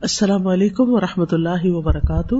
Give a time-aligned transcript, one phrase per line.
[0.00, 2.34] السلام علیکم و رحمۃ اللہ وبرکاتہ۔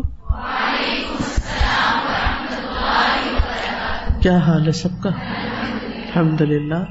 [4.22, 6.85] کیا حال ہے سب کا؟ الحمد للہ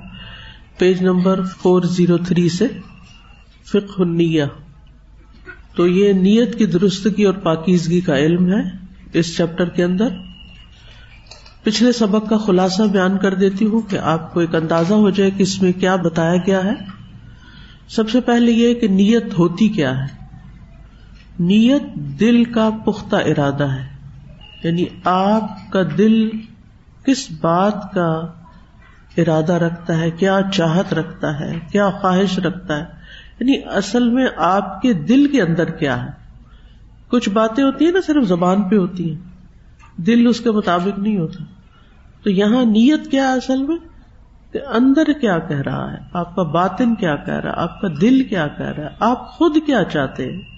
[0.78, 2.68] page number four zero three سے
[3.66, 4.04] فکر
[5.76, 8.70] تو یہ نیت کی درستگی اور پاکیزگی کا علم ہے
[9.13, 10.10] اس چیپٹر کے اندر۔
[11.63, 15.31] پچھلے سبق کا خلاصہ بیان کر دیتی ہوں کہ آپ کو ایک اندازہ ہو جائے
[15.31, 16.73] کہ اس میں کیا بتایا گیا ہے۔
[17.88, 20.27] سب سے پہلے یہ کہ نیت ہوتی کیا ہے۔
[21.40, 23.88] نیت دل کا پختہ ارادہ ہے۔
[24.64, 26.30] یعنی آپ کا دل
[27.05, 28.22] کس بات کا
[29.18, 32.86] ارادہ رکھتا ہے، کیا چاہت رکھتا ہے، کیا خواہش رکھتا ہے۔
[33.40, 36.10] یعنی اصل میں آپ کے دل کے اندر کیا ہے۔
[37.08, 39.22] کچھ باتیں ہوتی ہیں نا صرف زبان پہ ہوتی ہیں۔
[40.02, 41.44] دل اس کے مطابق نہیں ہوتا۔
[42.24, 43.77] تو یہاں نیت کیا ہے اصل میں؟
[44.54, 47.88] کہ اندر کیا کہہ رہا ہے، آپ کا باطن کیا کہہ رہا ہے، آپ کا
[48.02, 50.57] دل کیا کہہ رہا ہے، آپ خود کیا چاہتے ہیں۔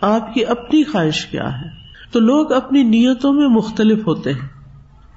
[0.00, 1.66] آپ کی اپنی خواہش کیا ہے؟
[2.12, 4.48] تو لوگ اپنی نیتوں میں مختلف ہوتے ہیں۔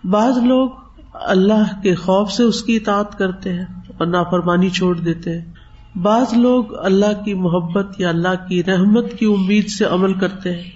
[0.07, 0.69] بعض لوگ
[1.13, 3.65] اللہ کے خوف سے اس کی اطاعت کرتے ہیں
[3.97, 5.53] اور نافرمانی چھوڑ دیتے ہیں۔
[5.97, 10.71] بعض لوگ اللہ کی محبت یا اللہ کی رحمت کی امید سے عمل کرتے ہیں۔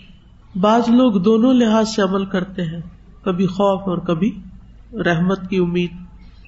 [0.57, 2.81] بعض لوگ دونوں لحاظ سے عمل کرتے ہیں۔
[3.25, 4.39] کبھی خوف اور کبھی
[4.93, 5.91] رحمت کی امید۔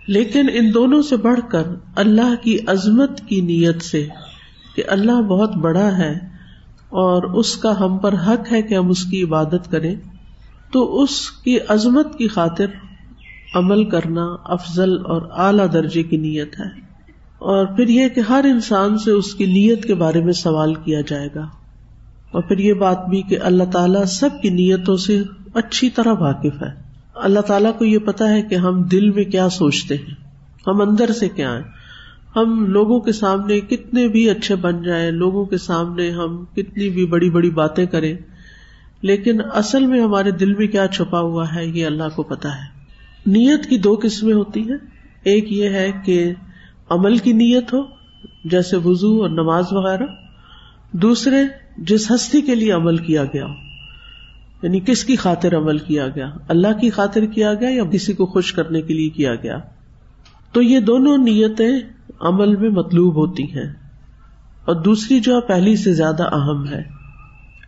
[0.08, 1.64] لیکن ان دونوں سے بڑھ کر
[1.96, 4.08] اللہ کی عظمت کی نیت سے
[4.76, 6.29] کہ اللہ بہت بڑا ہے۔
[6.90, 9.96] اور اس کا ہم پر حق ہے کہ ہم اس کی عبادت کریں،
[10.72, 12.66] تو اس کی عظمت کی خاطر
[13.56, 16.90] عمل کرنا افضل اور اعلی درجے کی نیت ہے۔
[17.40, 21.02] اور پھر یہ کہ ہر انسان سے اس کی نیت کے بارے میں سوال کیا
[21.02, 21.42] جائے گا۔
[22.32, 25.24] اور پھر یہ بات بھی کہ اللہ تعالیٰ سب کی نیتوں سے
[25.54, 29.50] اچھی طرح واقف ہے۔ اللہ تعالیٰ کو یہ پتا ہے کہ ہم دل میں کیا
[29.50, 30.14] سوچتے ہیں،
[30.68, 31.79] ہم اندر سے کیا ہیں۔
[32.36, 37.06] ہم لوگوں کے سامنے کتنے بھی اچھے بن جائیں، لوگوں کے سامنے ہم کتنی بھی
[37.06, 38.14] بڑی بڑی باتیں کریں،
[39.02, 42.80] لیکن اصل میں ہمارے دل میں کیا چھپا ہوا ہے، یہ اللہ کو پتا ہے۔
[43.26, 44.78] نیت کی دو قسمیں ہوتی ہیں۔
[45.24, 46.34] ایک یہ ہے کہ
[46.90, 47.82] عمل کی نیت ہو،
[48.46, 50.06] جیسے وزو اور نماز وغیرہ۔
[50.92, 51.44] دوسرے،
[51.78, 53.54] جس ہستی کے لیے عمل کیا گیا ہو
[54.64, 58.26] یعنی کس کی خاطر عمل کیا گیا، اللہ کی خاطر کیا گیا یا کسی کو
[58.26, 59.60] خوش کرنے کے لیے کیا گیا۔
[60.52, 61.80] تو یہ دونوں نیتیں
[62.22, 63.74] عمل میں مطلوب ہوتی ہیں
[64.66, 67.00] اور دوسری جو ہے پہلی سے زیادہ اہم ہے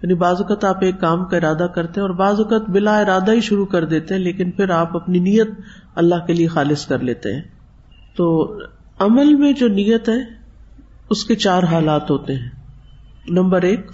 [0.03, 3.31] یعنی بعض اوقات آپ ایک کام کا ارادہ کرتے ہیں اور بعض اوقات بلا ارادہ
[3.31, 5.49] ہی شروع کر دیتے ہیں، لیکن پھر آپ اپنی نیت
[5.95, 7.41] اللہ کے لیے خالص کر لیتے ہیں۔
[8.15, 8.57] تو
[8.99, 10.19] عمل میں جو نیت ہے،
[11.09, 12.49] اس کے چار حالات ہوتے ہیں۔
[13.29, 13.91] نمبر ایک،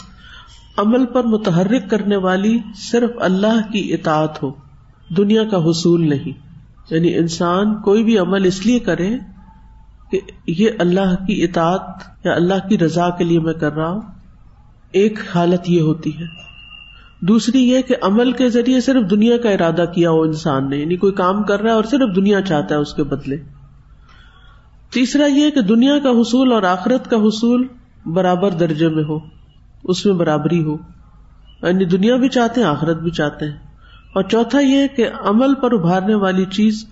[0.78, 4.52] عمل پر متحرک کرنے والی صرف اللہ کی اطاعت ہو،
[5.18, 6.48] دنیا کا حصول نہیں۔
[6.90, 9.18] یعنی انسان کوئی بھی عمل اس لیے کرے
[10.12, 11.82] کہ یہ اللہ کی اطاعت
[12.26, 14.02] یا اللہ کی رضا کے لیے میں کر رہا ہوں،
[14.92, 16.48] ایک حالت یہ ہوتی ہے۔
[17.22, 20.96] دوسری یہ کہ عمل کے ذریعے صرف دنیا کا ارادہ کیا ہو انسان نے یعنی
[20.96, 23.38] کوئی کام کر رہا ہے اور صرف دنیا چاہتا ہے اس کے بدلے۔
[24.94, 27.68] تیسرا یہ کہ دنیا کا حصول اور آخرت کا حصول
[28.06, 29.20] برابر درجے میں ہو،
[29.84, 30.78] اس میں برابری ہو۔
[31.64, 33.58] یعنی دنیا بھی چاہتے ہیں، آخرت بھی چاہتے ہیں۔
[34.16, 36.86] اور چوتھا یہ کہ عمل پر ابھارنے والی چیز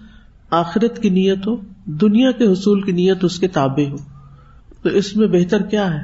[0.52, 3.96] آخرت کی نیت ہو۔ دنیا کے حصول کی نیت اس کے تابے ہو۔
[4.82, 6.04] تو اس میں بہتر کیا ہے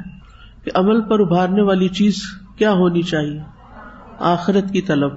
[0.64, 2.22] کہ عمل پر ابھارنے والی چیز
[2.56, 3.40] کیا ہونی چاہیے؟
[4.18, 5.12] آخرت کی طلب۔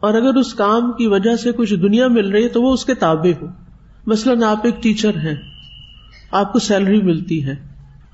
[0.00, 2.84] اور اگر اس کام کی وجہ سے کچھ دنیا مل رہی ہے تو وہ اس
[2.84, 3.46] کے تابے ہو۔
[4.06, 5.34] مثلاً آپ ایک ٹیچر ہیں۔
[6.30, 7.54] آپ کو سیلری ملتی ہے۔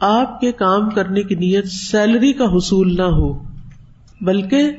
[0.01, 3.45] آپ کے کام کرنے کی نیت سیلری کا حصول نہ ہو،
[4.21, 4.71] بلکہ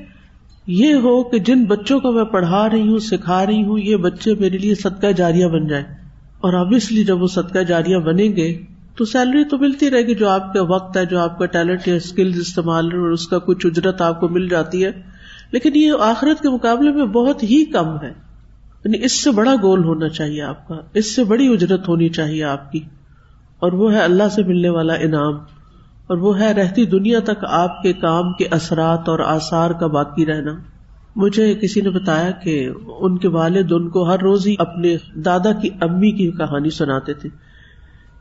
[0.68, 4.34] یہ ہو کہ جن بچوں کو میں پڑھا رہی ہوں، سکھا رہی ہوں، یہ بچے
[4.36, 5.99] میرے لیے صدقہ جاریہ بن جائے
[6.42, 8.62] اور ابویسلی جب وہ صدقہ جاریہ بنیں گے
[8.96, 11.88] تو سیلری تو ملتی رہے گی جو آپ کا وقت ہے، جو آپ کا ٹیلنٹ
[11.88, 14.92] یا اسکل استعمال اور اس کا کچھ اجرت آپ کو مل جاتی ہے۔
[15.52, 18.14] لیکن یہ آخرت کے مقابلے میں بہت ہی کم ہے۔
[18.86, 22.44] یعنی اس سے بڑا گول ہونا چاہیے آپ کا۔ اس سے بڑی اجرت ہونی چاہیے
[22.44, 22.80] آپ کی۔
[23.60, 25.36] اور وہ ہے اللہ سے ملنے والا انعام۔
[26.08, 30.26] اور وہ ہے رہتی دنیا تک آپ کے کام کے اثرات اور آثار کا باقی
[30.26, 30.52] رہنا۔
[31.16, 32.70] مجھے کسی نے بتایا کہ
[33.00, 37.14] ان کے والد ان کو ہر روز ہی اپنے دادا کی امی کی کہانی سناتے
[37.14, 37.30] تھے۔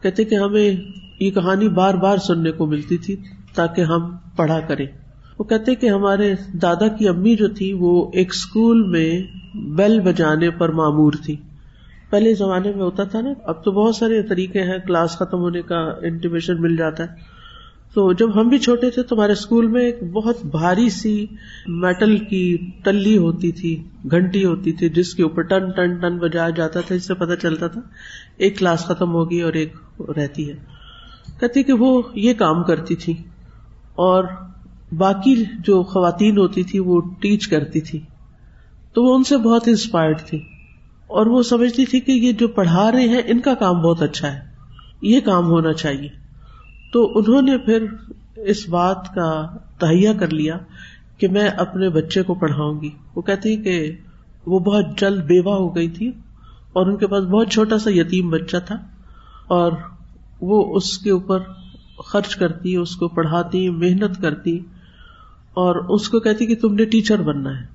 [0.03, 0.77] کہتے کہ ہمیں
[1.21, 3.17] یہ کہانی بار بار سننے کو ملتی تھی
[3.55, 4.87] تاکہ ہم پڑھا کریں۔
[5.39, 9.23] وہ کہتے کہ ہمارے دادا کی امی جو تھی وہ ایک اسکول میں
[9.55, 11.37] بیل بجانے پر معمور تھی۔
[12.11, 15.63] پہلے زمانے میں ہوتا تھا نا، اب تو بہت سارے طریقے ہیں، کلاس ختم ہونے
[15.63, 17.38] کا انٹیمیشن مل جاتا ہے۔
[17.99, 21.27] تو جب ہم بھی چھوٹے تھے تو ہمارے اسکول میں ایک بہت بھاری سی
[21.67, 26.51] میٹل کی ٹلی ہوتی تھی، گھنٹی ہوتی تھی، جس کے اوپر ٹن ٹن ٹن بجایا
[26.51, 27.81] جاتا تھا، جس سے پتا چلتا تھا،
[28.37, 29.73] ایک کلاس ختم ہوگی اور ایک
[30.17, 30.55] رہتی ہے۔
[31.41, 33.13] کہتی کہ وہ یہ کام کرتی تھی
[33.95, 34.25] اور
[34.93, 38.01] باقی جو خواتین ہوتی تھی، وہ ٹیچ کرتی تھی۔
[38.93, 40.39] تو وہ ان سے بہت انسپائرڈ تھی
[41.07, 44.33] اور وہ سمجھتی تھی کہ یہ جو پڑھا رہے ہیں، ان کا کام بہت اچھا
[44.33, 44.41] ہے۔
[45.03, 46.28] یہ کام ہونا چاہیے۔
[46.93, 47.87] تو انہوں نے پھر
[48.37, 50.59] اس بات کا تہیا کر لیا
[51.19, 53.93] کہ میں اپنے بچے کو پڑھاؤں گی۔ وہ کہتی کہ
[54.47, 56.09] وہ بہت جلد بیوہ ہو گئی تھی
[56.73, 58.75] اور ان کے پاس بہت چھوٹا سا یتیم بچہ تھا
[59.47, 59.73] اور
[60.41, 61.39] وہ اس کے اوپر
[62.05, 64.59] خرچ کرتی، اس کو پڑھاتی، محنت کرتی
[65.55, 67.67] اور اس کو کہتی کہ تم نے ٹیچر بننا ہے۔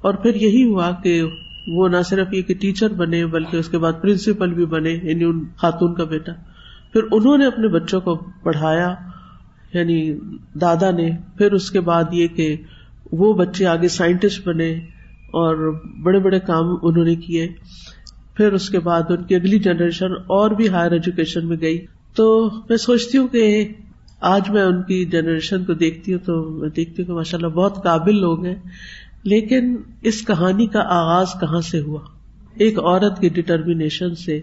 [0.00, 1.22] اور پھر یہی ہوا کہ
[1.66, 5.24] وہ نہ صرف یہ کہ ٹیچر بنے بلکہ اس کے بعد پرنسپل بھی بنے یعنی
[5.24, 6.32] ان خاتون کا بیٹا۔
[6.92, 8.94] پھر انہوں نے اپنے بچوں کو پڑھایا
[9.74, 10.18] یعنی
[10.60, 12.56] دادا نے، پھر اس کے بعد یہ کہ
[13.12, 14.72] وہ بچے آگے سائنٹسٹ بنے
[15.32, 17.48] اور بڑے بڑے کام انہوں نے کیے۔
[18.34, 21.86] پھر اس کے بعد ان کی اگلی جنریشن اور بھی ہائر ایجوکیشن میں گئی۔
[22.16, 23.68] تو میں سوچتی ہوں کہ
[24.20, 27.48] آج میں ان کی جنریشن کو دیکھتی ہوں تو میں دیکھتی ہوں کہ ماشاء اللہ
[27.48, 28.54] بہت قابل لوگ ہیں۔
[29.22, 32.00] لیکن اس کہانی کا آغاز کہاں سے ہوا؟
[32.54, 34.40] ایک عورت کی ڈٹرمینیشن سے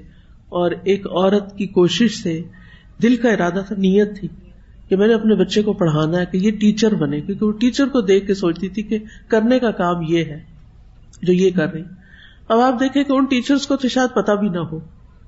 [0.55, 2.41] اور ایک عورت کی کوشش سے
[3.03, 4.27] دل کا ارادہ تھا، نیت تھی
[4.89, 7.87] کہ میں نے اپنے بچے کو پڑھانا ہے، کہ یہ ٹیچر بنے، کیونکہ وہ ٹیچر
[7.87, 10.39] کو دیکھ کے سوچتی تھی کہ کرنے کا کام یہ ہے،
[11.21, 11.83] جو یہ کر رہی۔
[12.49, 14.79] اب آپ دیکھیں کہ ان ٹیچرس کو تو شاید پتا بھی نہ ہو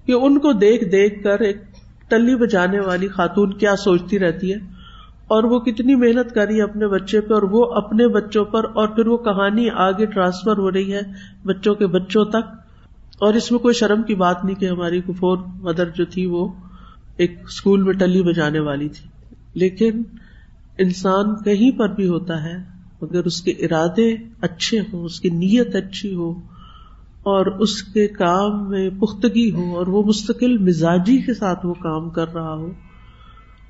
[0.05, 1.57] کہ ان کو دیکھ دیکھ کر ایک
[2.07, 4.57] ٹلی بجانے والی خاتون کیا سوچتی رہتی ہے۔
[5.27, 9.07] اور وہ کتنی محنت کری اپنے بچے پہ، اور وہ اپنے بچوں پر، اور پھر
[9.07, 11.01] وہ کہانی آگے ٹرانسفر ہو رہی ہے
[11.45, 12.53] بچوں کے بچوں تک۔
[13.19, 16.47] اور اس میں کوئی شرم کی بات نہیں کہ ہماری کفور مدر جو تھی وہ
[17.17, 19.09] ایک اسکول میں ٹلی بجانے والی تھی۔
[19.53, 20.03] لیکن
[20.77, 25.75] انسان کہیں پر بھی ہوتا ہے اگر اس کے ارادے اچھے ہوں، اس کی نیت
[25.75, 26.31] اچھی ہو،
[27.23, 32.09] اور اس کے کام میں پختگی ہو، اور وہ مستقل مزاجی کے ساتھ وہ کام
[32.09, 32.71] کر رہا ہو،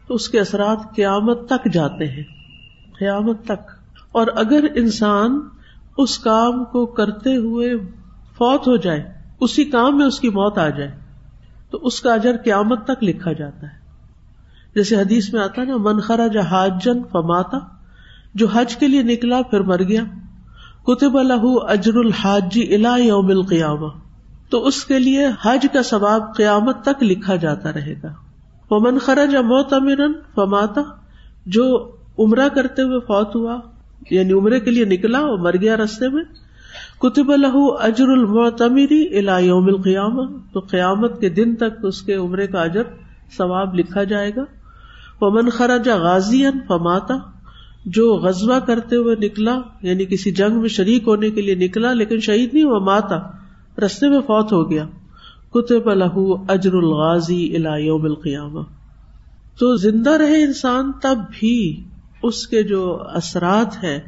[0.08, 2.24] تو اس کے اثرات قیامت تک جاتے ہیں۔
[3.00, 3.72] قیامت تک۔
[4.12, 5.40] اور اگر انسان
[5.98, 7.78] اس کام کو کرتے ہوئے
[8.38, 10.92] فوت ہو جائے اسی کام میں اس کی موت آ جائے
[11.70, 13.88] تو اس کا اجر قیامت تک لکھا جاتا ہے۔
[14.76, 17.58] جیسے حدیث میں آتا نا منخرا جہاجن فماتا
[18.36, 20.04] جو حج کے لیے نکلا پھر مر گیا۔
[20.88, 23.88] کتب الح اجر الحاجی الا یوم القیامہ۔
[24.50, 28.14] تو اس کے لیے حج کا ثواب قیامت تک لکھا جاتا رہے گا۔
[28.70, 29.98] ومن خرج موت امیر
[30.36, 30.82] فماتا
[31.46, 33.60] جو عمرہ کرتے ہوئے فوت ہوا
[34.12, 36.24] یعنی عمرے کے لیے نکلا اور مر گیا رستے میں
[37.00, 40.22] کتب الح اجر المعتمری الا یوم القیامہ،
[40.54, 42.84] تو قیامت کے دن تک اس کے عمرے کا اجر
[43.38, 44.44] ثواب لکھا جائے گا۔
[45.22, 47.16] ومن خرج غازی فماتا،
[47.86, 52.20] جو غزبہ کرتے ہوئے نکلا یعنی کسی جنگ میں شریک ہونے کے لیے نکلا، لیکن
[52.20, 53.16] شہید نہیں ہوا ماتا
[53.86, 54.86] رستے میں فوت ہو گیا۔
[55.50, 56.18] کتب الح
[56.48, 58.60] اجر الغازی یوم القیامہ۔
[59.60, 61.84] تو زندہ رہے انسان تب بھی
[62.24, 64.00] اس کے جو اثرات ہیں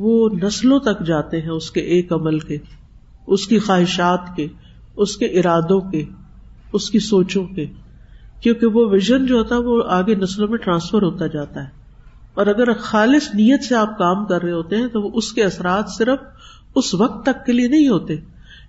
[0.00, 2.56] وہ نسلوں تک جاتے ہیں اس کے ایک عمل کے،
[3.26, 4.46] اس کی خواہشات کے،
[4.96, 6.04] اس کے ارادوں کے،
[6.72, 7.66] اس کی سوچوں کے۔
[8.40, 11.80] کیونکہ وہ ویژن جو ہوتا ہے وہ آگے نسلوں میں ٹرانسفر ہوتا جاتا ہے۔
[12.34, 15.44] اور اگر خالص نیت سے آپ کام کر رہے ہوتے ہیں تو وہ اس کے
[15.44, 16.18] اثرات صرف
[16.76, 18.16] اس وقت تک کے لیے نہیں ہوتے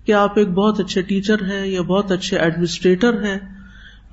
[0.04, 3.38] کہ آپ ایک بہت اچھے ٹیچر ہیں یا بہت اچھے ایڈمنسٹریٹر ہیں،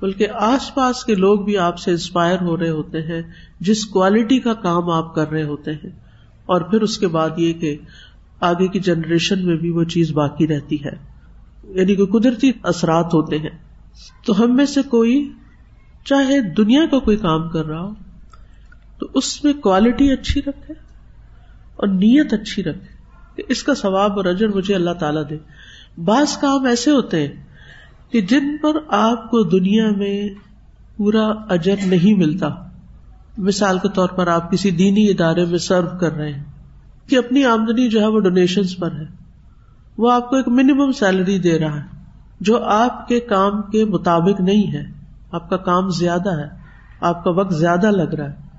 [0.00, 3.22] بلکہ آس پاس کے لوگ بھی آپ سے انسپائر ہو رہے ہوتے ہیں،
[3.60, 5.99] جس کوالٹی کا کام آپ کر رہے ہوتے ہیں۔
[6.50, 7.76] اور پھر اس کے بعد یہ کہ
[8.40, 10.92] آگے کی جنریشن میں بھی وہ چیز باقی رہتی ہے۔
[11.68, 13.58] یعنی کہ قدرتی اثرات ہوتے ہیں۔
[14.26, 15.32] تو ہم میں سے کوئی
[16.04, 17.90] چاہے دنیا کا کوئی کام کر رہا ہو،
[18.98, 20.74] تو اس میں کوالٹی اچھی رکھے
[21.76, 22.86] اور نیت اچھی رکھے
[23.36, 25.36] کہ اس کا ثواب اور اجر مجھے اللہ تعالیٰ دے۔
[26.00, 27.34] بعض کام ایسے ہوتے ہیں
[28.10, 30.28] کہ جن پر آپ کو دنیا میں
[30.96, 32.69] پورا اجر نہیں ملتا۔
[33.38, 36.44] مثال کے طور پر آپ کسی دینی ادارے میں سرو کر رہے ہیں
[37.06, 39.04] کہ اپنی آمدنی جو ہے وہ ڈونیشن پر ہے،
[39.98, 41.82] وہ آپ کو ایک منیمم سیلری دے رہا ہے،
[42.40, 44.84] جو آپ کے کام کے مطابق نہیں ہے۔
[45.32, 46.48] آپ کا کام زیادہ ہے،
[47.00, 48.50] آپ کا وقت زیادہ لگ رہا ہے۔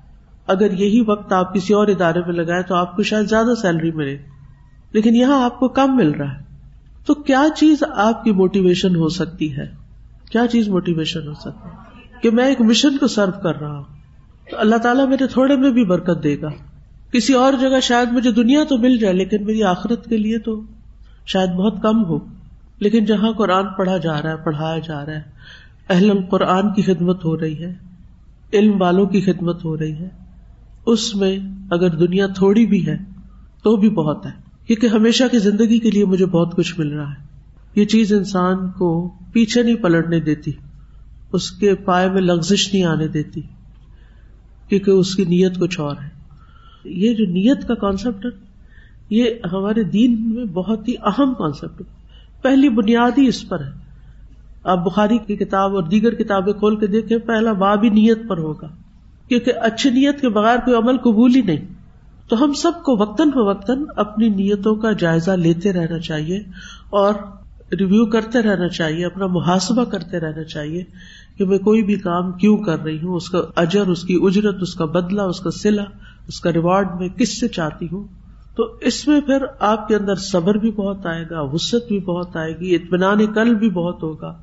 [0.46, 3.92] اگر یہی وقت آپ کسی اور ادارے میں لگائے تو آپ کو شاید زیادہ سیلری
[3.92, 4.18] ملے۔
[4.92, 6.42] لیکن یہاں آپ کو کم مل رہا ہے۔
[7.06, 9.66] تو کیا چیز آپ کی موٹیویشن ہو سکتی ہے؟
[10.30, 11.76] کیا چیز موٹیویشن ہو سکتی ہے؟
[12.22, 14.01] کہ میں ایک مشن کو سرو کر رہا ہوں۔
[14.50, 16.48] تو اللہ تعالیٰ میرے تھوڑے میں بھی برکت دے گا۔
[17.12, 20.62] کسی اور جگہ شاید مجھے دنیا تو مل جائے، لیکن میری آخرت کے لیے تو
[21.26, 22.18] شاید بہت کم ہو۔
[22.78, 25.22] لیکن جہاں قرآن پڑھا جا رہا ہے، پڑھایا جا رہا ہے،
[25.88, 27.74] اہل القرآن کی خدمت ہو رہی ہے،
[28.52, 30.08] علم والوں کی خدمت ہو رہی ہے،
[30.86, 31.38] اس میں
[31.70, 32.96] اگر دنیا تھوڑی بھی ہے
[33.62, 34.30] تو بھی بہت ہے۔
[34.66, 37.26] کیونکہ ہمیشہ کی زندگی کے لیے مجھے بہت کچھ مل رہا ہے۔
[37.74, 40.52] یہ چیز انسان کو پیچھے نہیں پلٹنے دیتی،
[41.32, 43.40] اس کے پائے میں لغزش نہیں آنے دیتی۔
[44.68, 46.08] کیونکہ اس کی نیت کچھ اور ہے۔
[46.84, 48.30] یہ جو نیت کا کانسیپٹ ہے،
[49.10, 51.86] یہ ہمارے دین میں بہت ہی اہم کانسیپٹ ہے۔
[52.42, 53.70] پہلی بنیادی اس پر ہے۔
[54.64, 58.38] آپ بخاری کی کتاب اور دیگر کتابیں کھول کے دیکھیں، پہلا باب ہی نیت پر
[58.38, 58.68] ہوگا۔
[59.28, 61.66] کیونکہ اچھی نیت کے بغیر کوئی عمل قبول ہی نہیں۔
[62.28, 66.42] تو ہم سب کو وقتاً فوقتاً اپنی نیتوں کا جائزہ لیتے رہنا چاہیے
[66.90, 67.14] اور
[67.78, 70.84] ریویو کرتے رہنا چاہیے، اپنا محاسبہ کرتے رہنا چاہیے
[71.36, 74.56] کہ میں کوئی بھی کام کیوں کر رہی ہوں، اس کا اجر، اس کی اجرت،
[74.60, 75.84] اس کا بدلا اس کا سلا
[76.28, 78.04] اس کا ریوارڈ میں کس سے چاہتی ہوں؟
[78.56, 82.36] تو اس میں پھر آپ کے اندر صبر بھی بہت آئے گا وسط بھی بہت
[82.36, 84.34] آئے گی، اطمینان کل بھی بہت ہوگا۔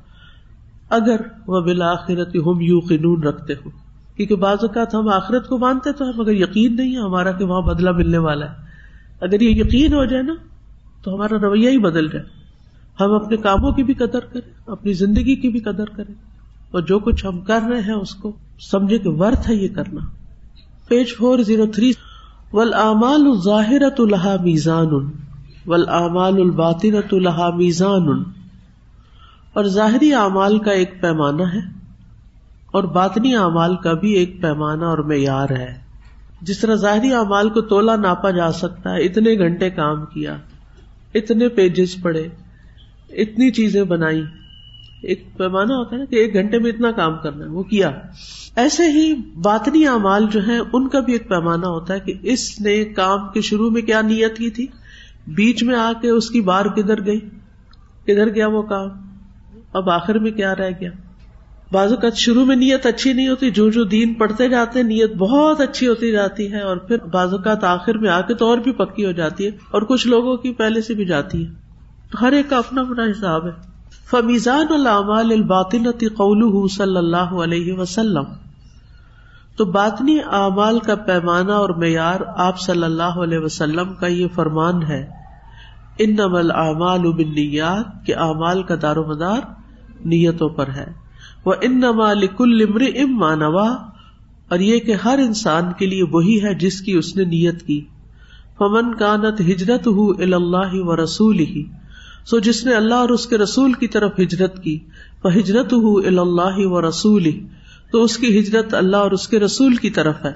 [0.90, 3.70] اگر وہ بالآخرت ہم یو قنون رکھتے ہو
[4.16, 7.44] کیونکہ بعض اوقات ہم آخرت کو مانتے تو ہم اگر یقین نہیں ہے، ہمارا کہ
[7.44, 8.56] وہاں بدلا ملنے والا ہے۔
[9.20, 10.34] اگر یہ یقین ہو جائے نا،
[11.02, 12.39] تو ہمارا رویہ ہی بدل جائے۔
[13.00, 16.14] ہم اپنے کاموں کی بھی قدر کریں، اپنی زندگی کی بھی قدر کریں۔
[16.70, 18.32] اور جو کچھ ہم کر رہے ہیں اس کو
[18.70, 20.00] سمجھے کہ ورتھ ہے یہ کرنا۔
[20.88, 21.92] Page four zero three.
[22.52, 23.26] ول امال
[23.98, 25.10] الحا میزان
[25.66, 26.40] ول امال
[27.12, 28.08] الحا میزان
[29.52, 31.60] اور ظاہری اعمال کا ایک پیمانہ ہے،
[32.72, 35.72] اور باطنی اعمال کا بھی ایک پیمانہ، اور معیار ہے۔
[36.42, 40.36] جس طرح ظاہری اعمال کو تولا ناپا جا سکتا ہے، اتنے گھنٹے کام کیا،
[41.14, 42.28] اتنے پیجز پڑھے۔
[43.12, 44.22] اتنی چیزیں بنائی۔
[45.02, 47.90] ایک پیمانہ ہوتا ہے نا کہ ایک گھنٹے میں اتنا کام کرنا ہے، وہ کیا۔
[48.56, 52.60] ایسے ہی باطنی اعمال جو ہیں، ان کا بھی ایک پیمانہ ہوتا ہے کہ اس
[52.60, 54.66] نے کام کے شروع میں کیا نیت کی تھی؟
[55.26, 57.20] بیچ میں آ کے اس کی بار کدھر گئی؟
[58.04, 58.88] کدھر گیا وہ کام؟
[59.72, 60.90] اب آخر میں کیا رہ گیا؟
[61.72, 65.14] بازو کا شروع میں نیت اچھی نہیں ہوتی، جو جو دین پڑھتے جاتے ہیں، نیت
[65.14, 68.58] بہت اچھی ہوتی جاتی ہے اور پھر بازو کا آخر میں آ کے تو اور
[68.58, 71.69] بھی پکی ہو جاتی ہے اور کچھ لوگوں کی پہلے سے بھی جاتی ہے۔
[72.10, 73.50] تو ہر ایک کا اپنا اپنا حساب ہے۔
[74.10, 78.24] فمیزان العمال الباطنتی قول صلی اللہ علیہ وسلم۔
[79.56, 84.82] تو باطنی اعمال کا پیمانہ اور معیار آپ صلی اللہ علیہ وسلم کا یہ فرمان
[84.82, 85.06] ہے۔
[85.98, 89.40] ان نمل اعمال ابنیات کے اعمال کا دار و مدار
[90.04, 90.92] نیتوں پر ہے۔
[91.44, 93.70] وہ ان نمال کل امر ام مانوا
[94.48, 97.84] اور یہ کہ ہر انسان کے لیے وہی ہے جس کی اس نے نیت کی۔
[98.58, 101.79] فمن کانت ہجرت ہُ اللہ و رسول ہی
[102.26, 104.78] سو جس نے اللہ اور اس کے رسول کی طرف ہجرت کی
[105.24, 107.30] وہ ہجرت ہو اللہ و رسول
[107.92, 110.32] تو اس کی ہجرت اللہ اور اس کے رسول کی طرف ہے۔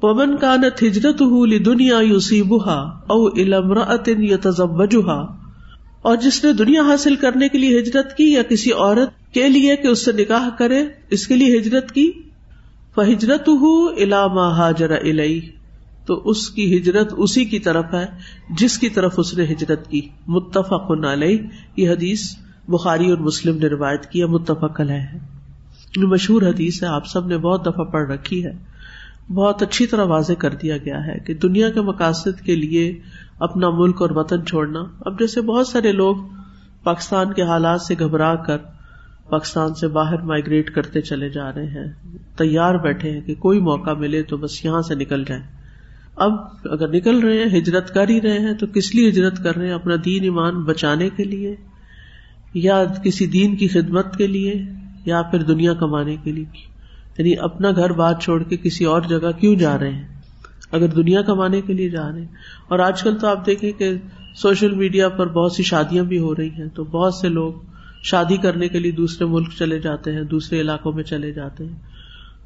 [0.00, 3.72] پمن کانت ہجرت ہو دنیا یوسی بہا او علم
[4.24, 5.20] یتزوجہا،
[6.02, 9.76] اور جس نے دنیا حاصل کرنے کے لیے ہجرت کی یا کسی عورت کے لیے
[9.76, 12.10] کہ اس سے نکاح کرے، اس کے لیے ہجرت کی؟
[12.94, 15.40] فہجرت ہو علام حاجر الئی
[16.06, 18.06] تو اس کی ہجرت اسی کی طرف ہے
[18.50, 21.38] جس کی طرف اس نے ہجرت کی۔ متفق علیہ،
[21.76, 22.36] یہ حدیث
[22.68, 25.18] بخاری اور مسلم نے روایت کیا متفق علیہ
[25.96, 28.72] مشہور حدیث ہے، آپ سب نے بہت دفعہ پڑھ رکھی ہے۔
[29.34, 33.00] بہت اچھی طرح واضح کر دیا گیا ہے کہ دنیا کے مقاصد کے لیے
[33.38, 36.16] اپنا ملک اور وطن چھوڑنا۔ اب جیسے بہت سارے لوگ
[36.82, 38.56] پاکستان کے حالات سے گھبرا کر
[39.30, 43.90] پاکستان سے باہر مائگریٹ کرتے چلے جا رہے ہیں، تیار بیٹھے ہیں کہ کوئی موقع
[43.90, 45.61] ملے تو بس یہاں سے نکل جائیں۔
[46.16, 46.32] اب
[46.64, 49.66] اگر نکل رہے ہیں، ہجرت کر ہی رہے ہیں، تو کس لیے ہجرت کر رہے
[49.66, 51.56] ہیں؟ اپنا دین ایمان بچانے کے لیے؟
[52.54, 54.62] یا کسی دین کی خدمت کے لیے؟
[55.04, 56.44] یا پھر دنیا کمانے کے لیے؟
[57.18, 60.08] یعنی اپنا گھر بات چھوڑ کے کسی اور جگہ کیوں جا رہے ہیں؟
[60.70, 62.28] اگر دنیا کمانے کے لیے جا رہے ہیں۔
[62.68, 63.90] اور آج کل تو آپ دیکھیں کہ
[64.36, 67.52] سوشل میڈیا پر بہت سی شادیاں بھی ہو رہی ہیں، تو بہت سے لوگ
[68.02, 71.76] شادی کرنے کے لیے دوسرے ملک چلے جاتے ہیں، دوسرے علاقوں میں چلے جاتے ہیں۔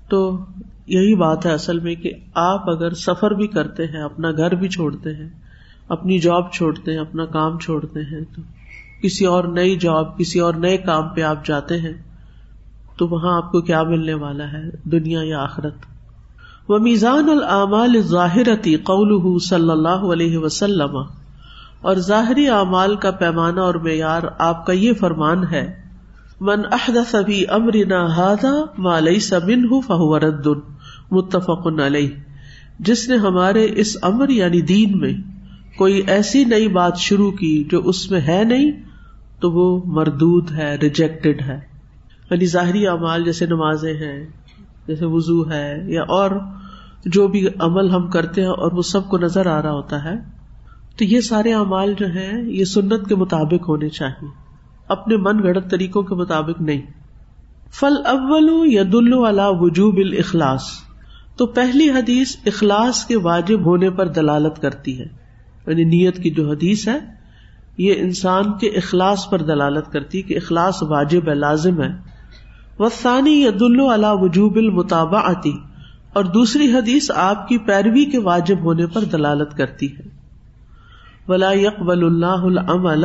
[0.09, 0.45] تو
[0.87, 4.69] یہی بات ہے اصل میں کہ آپ اگر سفر بھی کرتے ہیں، اپنا گھر بھی
[4.69, 5.29] چھوڑتے ہیں،
[5.89, 8.43] اپنی جاب چھوڑتے ہیں، اپنا کام چھوڑتے ہیں، تو
[9.03, 11.93] کسی اور نئی جاب کسی اور نئے کام پہ آپ جاتے ہیں،
[12.99, 15.75] تو وہاں آپ کو کیا ملنے والا ہے؟ دنیا یا آخرت؟
[16.69, 20.97] وہ میزان العمال ظاہرتی قول صلی اللہ علیہ وسلم۔
[21.81, 25.87] اور ظاہری اعمال کا پیمانہ اور معیار آپ کا یہ فرمان ہے،
[26.41, 30.76] من احدث في امرنا هذا ما ليس منه فهو رد۔
[31.11, 32.09] متفق علیہ۔
[32.79, 35.13] جس نے ہمارے اس امر یعنی دین میں
[35.79, 38.71] کوئی ایسی نئی بات شروع کی جو اس میں ہے نہیں،
[39.41, 41.61] تو وہ مردود ہے ریجیکٹڈ ہے۔
[42.31, 44.27] یعنی ظاہری اعمال جیسے نمازیں ہیں،
[44.87, 46.31] جیسے وضو ہے یا اور
[47.07, 50.15] جو بھی عمل ہم کرتے ہیں اور وہ سب کو نظر آ رہا ہوتا ہے،
[50.99, 54.29] تو یہ سارے اعمال جو ہیں، یہ سنت کے مطابق ہونے چاہیے۔
[54.89, 56.83] اپنے من گڑت طریقوں کے مطابق نہیں۔
[57.71, 60.63] فل اول ید اللہ وجوب الاخلاص
[61.37, 65.07] تو پہلی حدیث اخلاص کے واجب ہونے پر دلالت کرتی ہے۔
[65.67, 66.99] یعنی نیت کی جو حدیث ہے،
[67.79, 71.89] یہ انسان کے اخلاص پر دلالت کرتی کہ اخلاص واجب ہے، لازم ہے۔
[72.79, 75.53] وہ ثانی ید اللہ وجوب المطابع آتی
[76.13, 80.09] اور دوسری حدیث آپ کی پیروی کے واجب ہونے پر دلالت کرتی ہے۔
[81.29, 83.05] ولا یقبل اللہ العمل،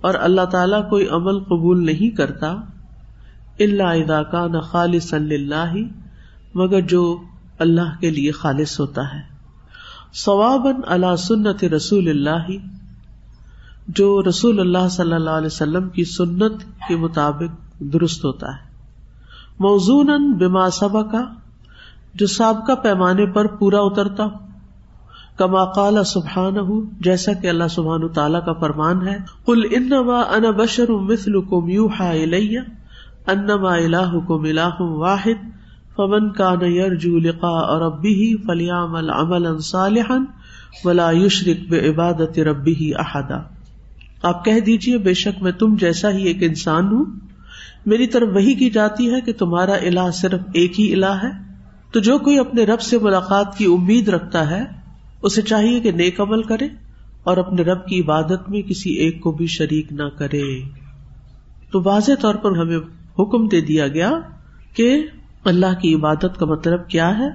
[0.00, 2.54] اور اللہ تعالی کوئی عمل قبول نہیں کرتا
[3.60, 5.16] اللہ اذا کان خالصا
[6.54, 7.22] مگر جو
[7.58, 9.20] اللہ کے لیے خالص ہوتا ہے۔
[10.14, 12.50] ثوابن اللہ سنت رسول اللہ،
[13.88, 18.64] جو رسول اللہ صلی اللہ علیہ وسلم کی سنت کے مطابق درست ہوتا ہے۔
[19.58, 21.24] موزون بما سبا کا
[22.14, 24.24] جو سابقہ پیمانے پر پورا اترتا
[25.36, 30.50] کما قال سبحان ہوں جیسا کہ اللہ سبحان تعالیٰ کا فرمان ہے کل انما انا
[30.50, 32.60] بشر مثلکم یوحا الیہ،
[33.26, 35.55] انما الہکم الہ واحد
[35.96, 40.18] فمن کان یرجو لقاء ربه فلیعمل عملا صالحا
[40.84, 43.38] ولا یشرک بعبادت ربه احدا
[44.22, 47.04] آپ کہہ دیجیے بے شک میں تم جیسا ہی ایک انسان ہوں۔
[47.86, 51.30] میری طرف وہی کی جاتی ہے کہ تمہارا الہ صرف ایک ہی الہ ہے۔
[51.92, 54.64] تو جو کوئی اپنے رب سے ملاقات کی امید رکھتا ہے،
[55.22, 56.68] اسے چاہیے کہ نیک عمل کرے
[57.24, 60.60] اور اپنے رب کی عبادت میں کسی ایک کو بھی شریک نہ کرے۔
[61.72, 62.78] تو واضح طور پر ہمیں
[63.18, 64.12] حکم دے دیا گیا
[64.74, 65.06] کہ
[65.46, 67.28] اللہ کی عبادت کا مطلب کیا ہے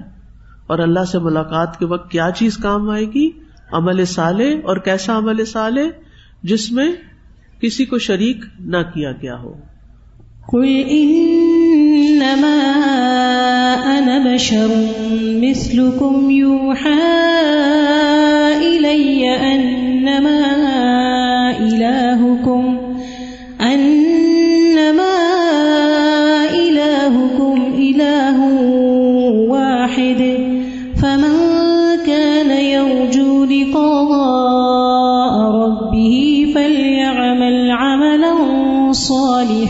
[0.66, 3.30] اور اللہ سے ملاقات کے وقت کیا چیز کام آئے گی؟
[3.72, 5.82] عمل سالے اور کیسا عمل سالے
[6.42, 6.92] جس میں
[7.60, 9.54] کسی کو شریک نہ کیا گیا ہو؟
[10.52, 12.56] انما
[13.84, 14.68] انا بشر
[15.22, 17.02] مثلكم يوحى
[18.58, 20.61] الي انما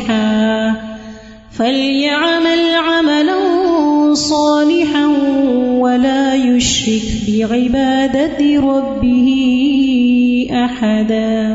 [0.06, 0.74] صالحا،
[1.52, 5.06] فليعمل عملا صالحا
[5.80, 9.28] ولا يشرك بعبادة ربه
[10.64, 11.54] أحدا.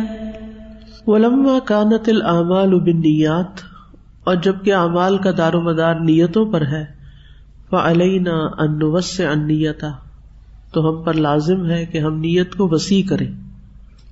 [1.08, 3.62] ولما كانت الأعمال بالنيات،
[4.24, 6.86] اور جبکہ اعمال کا دار و مدار نیتوں پر ہے،
[7.69, 9.88] فعلینا ان نوسع النیتا
[10.74, 13.28] تو ہم پر لازم ہے کہ ہم نیت کو وسیع کریں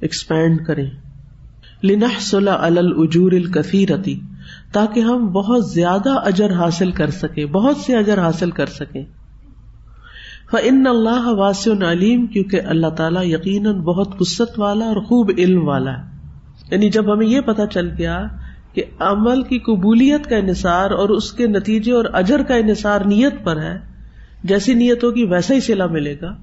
[0.02, 0.90] ایکسپینڈ کریں۔
[1.84, 4.20] لنحصل علی الاجور الکثیرتی
[4.72, 9.06] تاکہ ہم بہت زیادہ اجر حاصل کر سکیں، بہت سے اجر حاصل کر سکیں۔
[10.64, 15.92] ان اللہ واسع علیم کیونکہ اللہ تعالیٰ یقیناً بہت قصت والا اور خوب علم والا
[15.92, 16.04] ہے۔
[16.72, 18.28] یعنی جب ہمیں یہ پتا چل گیا
[18.74, 23.34] کہ عمل کی قبولیت کا انحصار اور اس کے نتیجے اور اجر کا انحصار نیت
[23.44, 23.80] پر ہے،
[24.44, 26.36] جیسی نیت ہوگی ویسا ہی سلا ملے گا،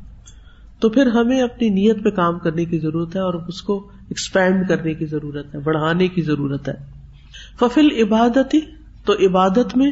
[0.81, 4.69] تو پھر ہمیں اپنی نیت پہ کام کرنے کی ضرورت ہے اور اس کو ایکسپینڈ
[4.69, 7.02] کرنے کی ضرورت ہے، بڑھانے کی ضرورت ہے۔
[7.61, 8.61] ففل عبادتی
[9.05, 9.91] تو عبادت میں،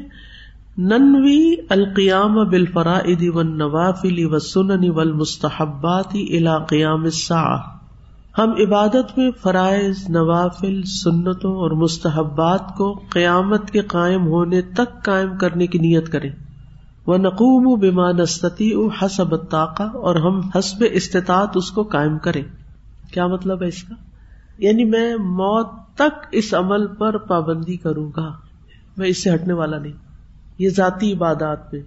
[0.78, 7.58] ننوی القیام بالفرائد والنوافل والسنن والمستحبات الى قیام الساعة
[8.38, 15.38] ہم عبادت میں فرائض، نوافل، سنتوں اور مستحبات کو قیامت کے قائم ہونے تک قائم
[15.38, 16.30] کرنے کی نیت کریں۔
[17.06, 18.72] وہ نقوم و بیمان استطی
[19.02, 22.42] حسب طاقہ اور ہم حسب استطاعت اس کو قائم کریں۔
[23.12, 23.94] کیا مطلب ہے اس کا؟
[24.60, 28.32] یعنی میں موت تک اس عمل پر پابندی کروں گا۔
[28.96, 29.92] میں اس سے ہٹنے والا نہیں۔
[30.58, 31.82] یہ ذاتی عبادات میں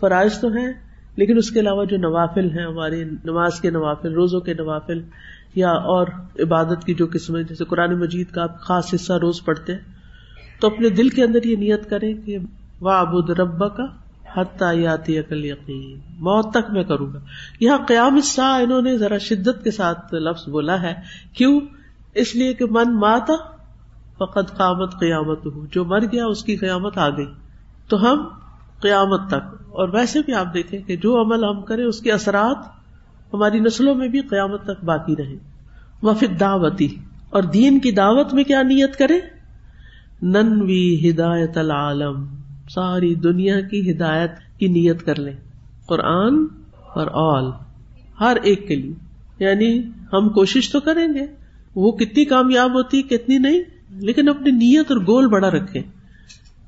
[0.00, 4.40] فرائض تو ہے لیکن اس کے علاوہ جو نوافل ہیں ہمارے نماز کے نوافل، روزوں
[4.40, 5.00] کے نوافل،
[5.54, 6.06] یا اور
[6.40, 9.80] عبادت کی جو قسمیں، جیسے قرآن مجید کا آپ خاص حصہ روز پڑھتے ہیں،
[10.60, 12.38] تو اپنے دل کے اندر یہ نیت کریں کہ
[12.80, 13.84] واہ ابود رب کا
[14.36, 17.18] حتیاتی عقل یقین موت تک میں کروں گا۔
[17.60, 20.94] یہاں قیام حصہ انہوں نے ذرا شدت کے ساتھ لفظ بولا ہے۔
[21.32, 21.60] کیوں؟
[22.14, 23.34] اس لیے کہ من ماتا
[24.18, 27.26] فقط قیامت قیامت ہو جو مر گیا اس کی قیامت آ گئی۔
[27.88, 28.22] تو ہم
[28.80, 32.66] قیامت تک، اور ویسے بھی آپ دیکھیں کہ جو عمل ہم کریں، اس کے اثرات
[33.34, 35.36] ہماری نسلوں میں بھی قیامت تک باقی رہے
[36.02, 36.88] وفد دعوتی،
[37.30, 39.18] اور دین کی دعوت میں کیا نیت کرے
[40.22, 42.24] ننوی ہدایت العالم،
[42.70, 45.36] ساری دنیا کی ہدایت کی نیت کر لیں۔
[45.86, 46.46] قرآن
[46.94, 47.50] اور اول
[48.20, 48.94] ہر ایک کے لیے۔
[49.38, 49.70] یعنی
[50.12, 51.26] ہم کوشش تو کریں گے
[51.74, 55.82] وہ کتنی کامیاب ہوتی، کتنی نہیں، لیکن اپنی نیت اور گول بڑا رکھے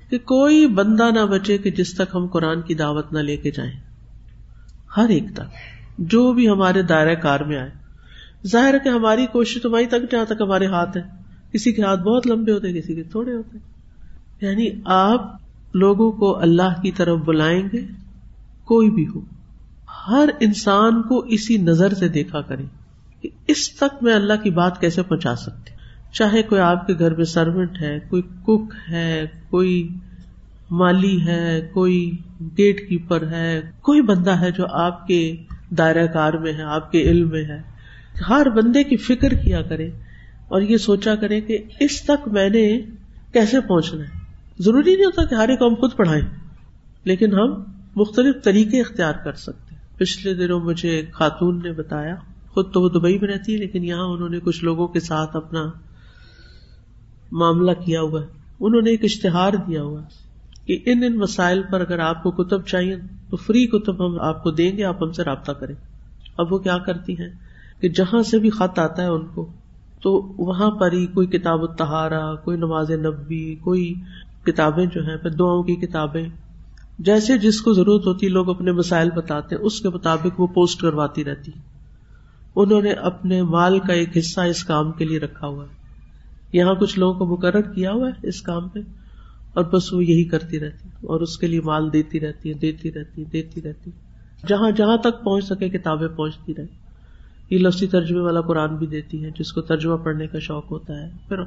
[0.09, 3.51] کہ کوئی بندہ نہ بچے کہ جس تک ہم قرآن کی دعوت نہ لے کے
[3.51, 3.73] جائیں۔
[4.97, 5.55] ہر ایک تک،
[5.99, 7.71] جو بھی ہمارے دائرۂ کار میں آئے۔
[8.47, 11.03] ظاہر ہے کہ ہماری کوشش تو وہیں تک، جہاں تک ہمارے ہاتھ ہے
[11.53, 13.59] کسی کے ہاتھ بہت لمبے ہوتے ہیں، کسی کے تھوڑے ہوتے
[14.41, 15.37] یعنی آپ
[15.75, 17.81] لوگوں کو اللہ کی طرف بلائیں گے،
[18.65, 19.21] کوئی بھی ہو۔
[20.09, 22.67] ہر انسان کو اسی نظر سے دیکھا کریں۔
[23.25, 25.73] کہ اس تک میں اللہ کی بات کیسے پہنچا سکتی
[26.13, 29.89] چاہے کوئی آپ کے گھر میں سروینٹ ہے، کوئی کک ہے، کوئی
[30.71, 32.11] مالی ہے، کوئی
[32.59, 35.37] گیٹ کیپر ہے، کوئی بندہ ہے جو آپ کے
[35.79, 37.61] دائرہ کار میں ہے، آپ کے علم میں ہے۔
[38.29, 39.89] ہر بندے کی فکر کیا کرے
[40.49, 42.81] اور یہ سوچا کرے کہ اس تک میں نے
[43.33, 44.19] کیسے پہنچنا ہے؟
[44.59, 46.23] ضروری نہیں ہوتا کہ ہر ایک ہم خود پڑھائیں،
[47.05, 47.63] لیکن ہم
[47.97, 52.15] مختلف طریقے اختیار کر سکتے پچھلے دنوں مجھے ایک خاتون نے بتایا
[52.55, 55.37] خود تو وہ دبئی میں رہتی ہے، لیکن یہاں انہوں نے کچھ لوگوں کے ساتھ
[55.37, 55.71] اپنا
[57.33, 58.27] معاملہ کیا ہوا ہے۔
[58.61, 60.01] انہوں نے ایک اشتہار دیا ہوا
[60.65, 62.97] کہ ان ان مسائل پر اگر آپ کو کتب چاہیے
[63.31, 65.75] تو فری کتب ہم آپ کو دیں گے، آپ ہم سے رابطہ کریں۔
[66.39, 67.29] اب وہ کیا کرتی ہیں؟
[67.81, 69.53] کہ جہاں سے بھی خط آتا ہے ان کو،
[70.03, 73.95] تو وہاں پر ہی کوئی کتاب التہارا کوئی نماز نبی کوئی
[74.47, 76.29] کتابیں جو ہیں، پھر دعاؤں کی کتابیں۔
[76.99, 80.81] جیسے جس کو ضرورت ہوتی، لوگ اپنے مسائل بتاتے ہیں، اس کے مطابق وہ پوسٹ
[80.81, 81.51] کرواتی رہتی۔
[82.57, 85.73] انہوں نے اپنے مال کا ایک حصہ اس کام کے لیے رکھا ہوا ہے۔
[86.53, 88.81] یہاں کچھ لوگوں کو مقرر کیا ہوا ہے اس کام پہ،
[89.55, 92.93] اور بس وہ یہی کرتی رہتی اور اس کے لیے مال دیتی رہتی ہے دیتی
[92.93, 93.91] رہتی دیتی رہتی
[94.47, 96.67] جہاں جہاں تک پہنچ سکے کتابیں پہنچتی رہی
[97.51, 100.93] یہ لفظی ترجمے والا قرآن بھی دیتی ہے جس کو ترجمہ پڑھنے کا شوق ہوتا
[100.95, 101.39] ہے۔ پھر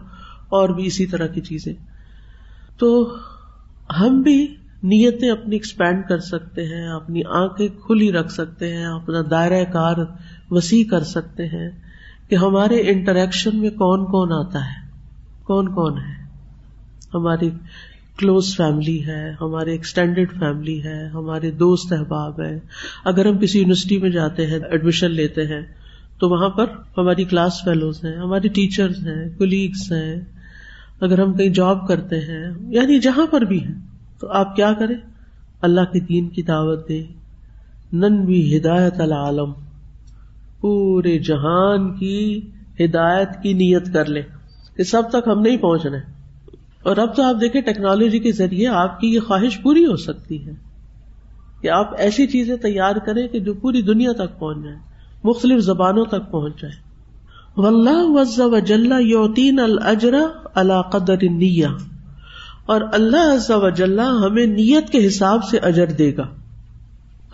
[0.50, 1.74] اور بھی اسی طرح کی چیزیں۔
[2.78, 3.16] تو
[4.00, 9.22] ہم بھی نیتیں اپنی ایکسپینڈ کر سکتے ہیں، اپنی آنکھیں کھلی رکھ سکتے ہیں، اپنا
[9.32, 9.96] دائرہ کار
[10.52, 11.70] وسیع کر سکتے ہیں
[12.30, 14.92] کہ ہمارے انٹریکشن میں کون کون آتا ہے،
[15.44, 16.26] کون کون ہے؟
[17.14, 17.50] ہماری
[18.18, 22.60] کلوز فیملی ہے، ہمارے ایکسٹینڈیڈ فیملی ہے، ہمارے دوست احباب ہے
[23.06, 25.62] اگر ہم کسی یونیورسٹی میں جاتے ہیں ایڈمیشن لیتے ہیں،
[26.20, 26.66] تو وہاں پر
[26.98, 30.22] ہماری کلاس فیلوز ہیں، ہماری ٹیچرز ہیں کولیگس ہیں۔
[31.02, 33.74] اگر ہم کہیں جاب کرتے ہیں یعنی جہاں پر بھی ہیں،
[34.20, 34.96] تو آپ کیا کریں؟
[35.62, 37.04] اللہ کے دین کی دعوت دیں۔
[37.94, 39.67] نن بھی ہدایت العالم۔
[40.62, 42.42] پورے جہان کی
[42.80, 44.22] ہدایت کی نیت کر لیں
[44.76, 46.00] کہ سب تک ہم نہیں پہنچ رہے
[46.84, 50.46] اور اب تو آپ دیکھیں ٹیکنالوجی کے ذریعے آپ کی یہ خواہش پوری ہو سکتی
[50.46, 50.52] ہے
[51.62, 54.80] کہ آپ ایسی چیزیں تیار کریں کہ جو پوری دنیا تک پہنچ جائیں
[55.24, 56.88] مختلف زبانوں تک پہنچ جائیں
[57.58, 61.16] وز وجل یوتین الجرا اللہ قدر
[62.66, 66.28] اور اللہ وجل ہمیں نیت کے حساب سے اجر دے گا۔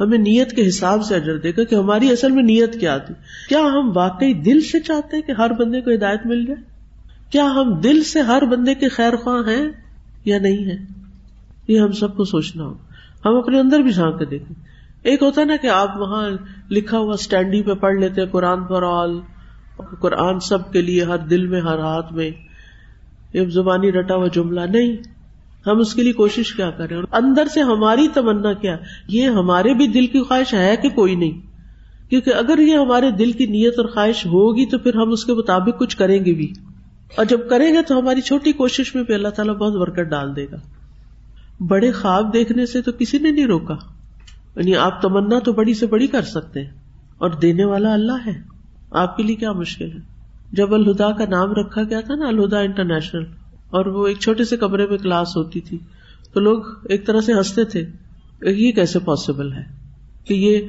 [0.04, 3.14] ہمیں نیت کے حساب سے اجر دے گا کہ ہماری اصل میں نیت کیا تھی؟
[3.50, 6.64] کیا ہم واقعی دل سے چاہتے ہیں کہ ہر بندے کو ہدایت مل جائے؟
[7.32, 9.72] کیا ہم دل سے ہر بندے کے خیر خواہ ہیں
[10.26, 10.78] یا نہیں ہے
[11.68, 12.74] یہ ہم سب کو سوچنا ہو
[13.26, 14.64] ہم اپنے اندر بھی جھانک کے دیکھیں۔
[15.04, 16.30] ایک ہوتا نا کہ آپ وہاں
[16.72, 19.20] لکھا ہوا اسٹینڈی پہ پڑھ لیتے قرآن پر آل
[20.00, 22.32] قرآن سب کے لیے ہر دل میں، ہر ہاتھ میں
[23.50, 24.98] زبانی رٹا ہوا جملہ، نہیں۔
[25.68, 29.74] ہم اس کے لیے کوشش کیا کریں اور اندر سے ہماری تمنا کیا؟ یہ ہمارے
[29.74, 31.54] بھی دل کی خواہش ہے کہ کوئی نہیں۔
[32.10, 35.34] کیونکہ اگر یہ ہمارے دل کی نیت اور خواہش ہوگی تو پھر ہم اس کے
[35.34, 36.54] مطابق کچھ کریں گے بھی۔
[37.16, 40.36] اور جب کریں گے تو ہماری چھوٹی کوشش میں بھی اللہ تعالیٰ بہت برکت ڈال
[40.36, 40.58] دے گا۔
[41.64, 43.76] بڑے خواب دیکھنے سے تو کسی نے نہیں روکا۔
[44.56, 46.72] یعنی آپ تمنا تو بڑی سے بڑی کر سکتے ہیں۔
[47.18, 48.42] اور دینے والا اللہ ہے۔
[48.92, 50.00] آپ کے لیے کیا مشکل ہے؟
[50.52, 53.24] جب الہدا کا نام رکھا گیا تھا نا، الہدا انٹرنیشنل
[53.74, 55.78] اور وہ ایک چھوٹے سے کمرے میں کلاس ہوتی تھی۔
[56.34, 57.86] تو لوگ ایک طرح سے ہنستے تھے۔
[58.42, 59.64] یہ کیسے پاسبل ہے
[60.26, 60.60] کہ یہ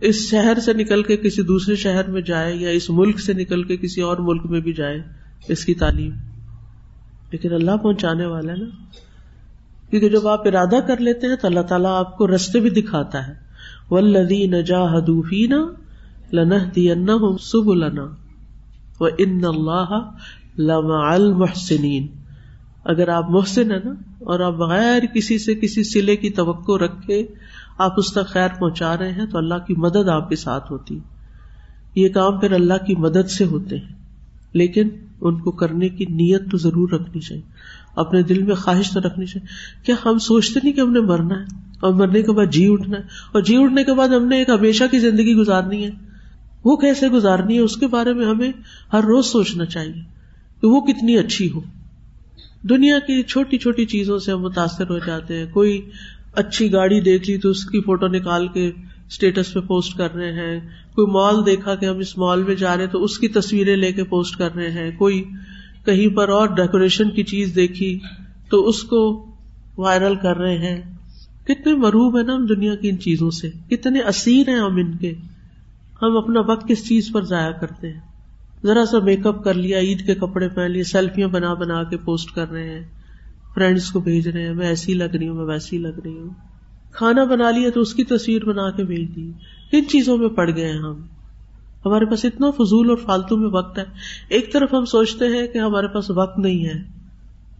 [0.00, 3.62] اس شہر سے نکل کے کسی دوسرے شہر میں جائے یا اس ملک سے نکل
[3.62, 5.02] کے کسی اور ملک میں بھی جائے
[5.48, 6.10] اس کی تعلیم؟
[7.30, 8.66] لیکن اللہ پہنچانے والا ہے نا۔
[9.90, 13.28] کیونکہ جب آپ ارادہ کر لیتے ہیں تو اللہ تعالیٰ آپ کو رستے بھی دکھاتا
[13.28, 13.32] ہے۔
[13.90, 15.68] ولدی نجا ہدوفی نا
[16.32, 16.88] لنح دی
[17.40, 18.04] سب لنا
[19.00, 20.10] و ان اللہ
[20.58, 22.06] لما المحسنین
[22.86, 27.26] اگر آپ محسن ہے نا، اور آپ بغیر کسی سے کسی سلے کی توقع رکھے
[27.78, 30.98] آپ اس تک خیر پہنچا رہے ہیں، تو اللہ کی مدد آپ کے ساتھ ہوتی۔
[31.94, 33.94] یہ کام پھر اللہ کی مدد سے ہوتے ہیں،
[34.52, 34.88] لیکن
[35.20, 37.42] ان کو کرنے کی نیت تو ضرور رکھنی چاہیے۔
[37.96, 39.46] اپنے دل میں خواہش تو رکھنی چاہیے۔
[39.86, 41.44] کیا ہم سوچتے نہیں کہ ہم نے مرنا ہے؟
[41.80, 44.48] اور مرنے کے بعد جی اٹھنا ہے۔ اور جی اٹھنے کے بعد ہم نے ایک
[44.48, 45.90] ہمیشہ کی زندگی گزارنی ہے۔
[46.64, 48.52] وہ کیسے گزارنی ہے؟ اس کے بارے میں ہمیں
[48.92, 50.02] ہر روز سوچنا چاہیے
[50.60, 51.60] کہ وہ کتنی اچھی ہو۔
[52.62, 55.90] دنیا کی چھوٹی چھوٹی چیزوں سے ہم متاثر ہو جاتے ہیں۔ کوئی
[56.32, 58.72] اچھی گاڑی دیکھ لی تو اس کی فوٹو نکال کے
[59.08, 60.60] اسٹیٹس پہ پوسٹ کر رہے ہیں۔
[60.94, 63.92] کوئی مال دیکھا کہ ہم اس مال میں جا رہے تو اس کی تصویریں لے
[63.92, 65.24] کے پوسٹ کر رہے ہیں۔ کوئی
[65.84, 67.98] کہیں پر اور ڈیکوریشن کی چیز دیکھی
[68.50, 69.26] تو اس کو
[69.78, 70.80] وائرل کر رہے ہیں۔
[71.44, 74.96] کتنے مروب ہے نا ہم دنیا کی ان چیزوں سے۔ کتنے اسیر ہیں ہم ان
[74.96, 75.14] کے۔
[76.02, 78.00] ہم اپنا وقت کس چیز پر ضائع کرتے ہیں؟
[78.66, 81.96] ذرا سا میک اپ کر لیا، عید کے کپڑے پہن لیے سیلفیاں بنا بنا کے
[81.96, 82.84] پوسٹ کر رہے ہیں۔
[83.54, 86.30] فرینڈس کو بھیج رہے ہیں، میں ایسی لگ رہی ہوں، میں ویسی لگ رہی ہوں۔
[86.92, 89.30] کھانا بنا لیا تو اس کی تصویر بنا کے بھیج دی۔
[89.72, 91.02] کن چیزوں میں پڑ گئے ہیں ہم؟
[91.86, 93.84] ہمارے پاس اتنا فضول اور فالتو میں وقت ہے۔
[94.28, 96.78] ایک طرف ہم سوچتے ہیں کہ ہمارے پاس وقت نہیں ہے،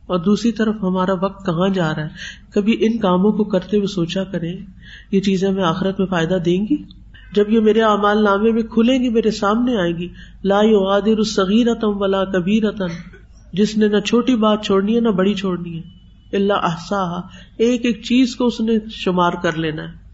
[0.07, 3.87] اور دوسری طرف ہمارا وقت کہاں جا رہا ہے؟ کبھی ان کاموں کو کرتے ہوئے
[3.87, 4.53] سوچا کریں،
[5.11, 6.77] یہ چیزیں ہمیں آخرت میں فائدہ دیں گی؟
[7.33, 10.09] جب یہ میرے اعمال نامے میں کھلیں گی، میرے سامنے آئے گی۔
[10.45, 12.95] لا یغادر الصغیرتم ولا کبیرتن
[13.53, 15.83] جس نے نہ چھوٹی بات چھوڑنی ہے، نہ بڑی چھوڑنی ہے۔
[16.37, 17.17] اللہ احسا
[17.59, 20.07] ایک ایک چیز کو اس نے شمار کر لینا ہے۔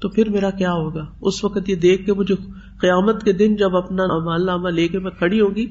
[0.00, 2.34] تو پھر میرا کیا ہوگا؟ اس وقت یہ دیکھ کے مجھے
[2.80, 5.66] قیامت کے دن جب اپنا امال نامہ لے کے میں کھڑی ہوگی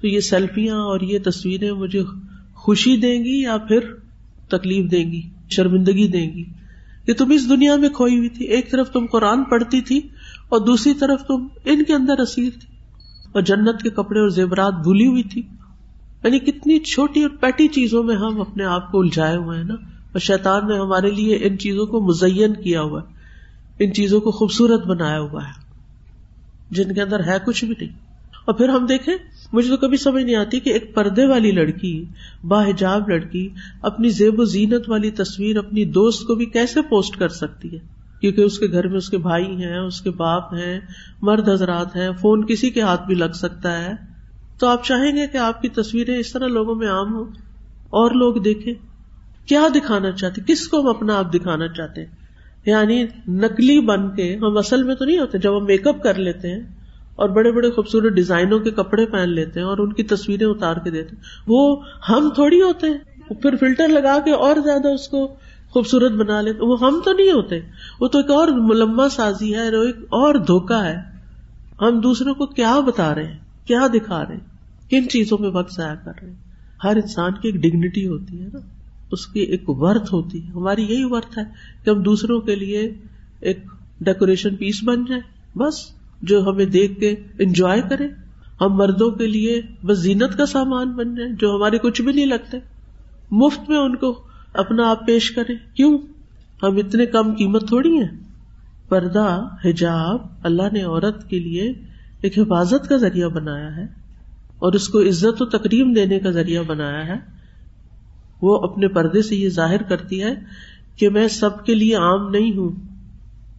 [0.00, 2.02] تو یہ سیلفیاں اور یہ تصویریں مجھے
[2.54, 3.80] خوشی دیں گی یا پھر
[4.48, 6.44] تکلیف دیں گی، شرمندگی دیں گی؟
[7.06, 10.00] کہ تم اس دنیا میں کھوئی ہوئی تھی۔ ایک طرف تم قرآن پڑھتی تھی
[10.50, 12.76] اور دوسری طرف تم ان کے اندر اسیر تھی
[13.32, 15.42] اور جنت کے کپڑے اور زیورات بھولی ہوئی تھی۔
[16.24, 19.74] یعنی کتنی چھوٹی اور پیٹی چیزوں میں ہم اپنے آپ کو الجھائے ہوئے ہیں نا۔
[19.84, 23.12] اور شیطان نے ہمارے لیے ان چیزوں کو مزین کیا ہوا ہے۔
[23.84, 25.52] ان چیزوں کو خوبصورت بنایا ہوا ہے۔
[26.70, 27.98] جن کے اندر ہے کچھ بھی نہیں۔
[28.44, 29.14] اور پھر ہم دیکھیں،
[29.52, 32.04] مجھے تو کبھی سمجھ نہیں آتی کہ ایک پردے والی لڑکی
[32.44, 33.48] باحجاب لڑکی،
[33.82, 37.99] اپنی زیب و زینت والی تصویر اپنی دوست کو بھی کیسے پوسٹ کر سکتی ہے؟
[38.20, 40.80] کیونکہ اس کے گھر میں اس کے بھائی ہیں، اس کے باپ ہیں،
[41.22, 43.92] مرد حضرات ہیں، فون کسی کے ہاتھ بھی لگ سکتا ہے۔
[44.60, 47.22] تو آپ چاہیں گے کہ آپ کی تصویریں اس طرح لوگوں میں عام ہو
[47.90, 48.74] اور لوگ دیکھیں۔
[49.46, 52.08] کیا دکھانا چاہتے؟ کس کو ہم اپنا آپ دکھانا چاہتے؟ ہیں
[52.66, 56.14] یعنی نکلی بن کے ہم اصل میں تو نہیں ہوتے، جب ہم میک اپ کر
[56.14, 56.60] لیتے ہیں
[57.16, 60.76] اور بڑے بڑے خوبصورت ڈیزائنوں کے کپڑے پہن لیتے ہیں اور ان کی تصویریں اتار
[60.76, 65.08] کے دیتے ہیں۔ وہ ہم تھوڑی ہوتے ہیں پھر فلٹر لگا کے اور زیادہ اس
[65.08, 65.34] کو
[65.70, 67.60] خوبصورت بنا لیتے وہ ہم تو نہیں ہوتے۔
[68.00, 70.96] وہ تو ایک اور ملما سازی ہے ایک اور دھوکا ہے۔
[71.80, 74.40] ہم دوسروں کو کیا بتا رہے ہیں؟ کیا دکھا رہے ہیں؟
[74.90, 76.36] کن چیزوں میں وقت ضائع کر رہے ہیں؟
[76.84, 78.58] ہر انسان کی ایک ڈگنیٹی ہوتی ہے نا۔
[79.12, 81.44] اس کی ایک ورتھ ہوتی ہے۔ ہماری یہی ورتھ ہے
[81.84, 82.94] کہ ہم دوسروں کے لیے
[83.40, 83.58] ایک
[84.00, 85.20] ڈیکوریشن پیس بن جائے
[85.58, 85.74] بس،
[86.22, 88.08] جو ہمیں دیکھ کے انجوائے کرے۔
[88.60, 92.26] ہم مردوں کے لیے بس زینت کا سامان بن جائے جو ہمارے کچھ بھی نہیں
[92.26, 92.58] لگتے۔
[93.30, 94.22] مفت میں ان کو
[94.54, 95.98] اپنا آپ پیش کرے کیوں؟
[96.62, 98.18] ہم اتنے کم قیمت تھوڑی ہیں۔
[98.88, 101.72] پردہ، حجاب، اللہ نے عورت کے لیے
[102.20, 103.84] ایک حفاظت کا ذریعہ بنایا ہے
[104.58, 107.14] اور اس کو عزت و تقریم دینے کا ذریعہ بنایا ہے۔
[108.42, 110.34] وہ اپنے پردے سے یہ ظاہر کرتی ہے
[110.96, 112.70] کہ میں سب کے لیے عام نہیں ہوں،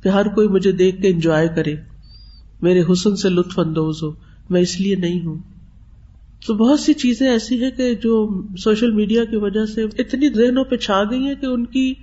[0.04, 1.75] کہ ہر کوئی مجھے دیکھ کے انجوائے کرے۔
[2.62, 4.12] میرے حسن سے لطف اندوز ہو،
[4.49, 5.50] میں اس لیے نہیں ہوں۔
[6.47, 10.63] تو بہت سی چیزیں ایسی ہیں کہ جو سوشل میڈیا کی وجہ سے اتنی ذہنوں
[10.63, 11.93] پہ چھا گئی ہیں کہ ان کی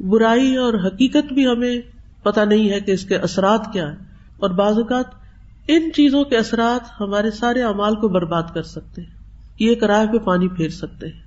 [0.00, 1.80] برائی اور حقیقت بھی ہمیں
[2.22, 3.98] پتا نہیں ہے کہ اس کے اثرات کیا ہیں۔
[4.38, 5.04] اور بعض اوقات
[5.68, 9.10] ان چیزوں کے اثرات ہمارے سارے امال کو برباد کر سکتے ہیں۔
[9.58, 11.20] یہ کرائے پہ پانی پھیر سکتے ہیں۔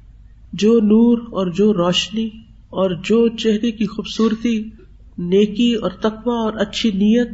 [0.53, 2.27] جو نور اور جو روشنی
[2.69, 4.69] اور جو چہرے کی خوبصورتی،
[5.17, 7.29] نیکی اور تقوا اور اچھی نیت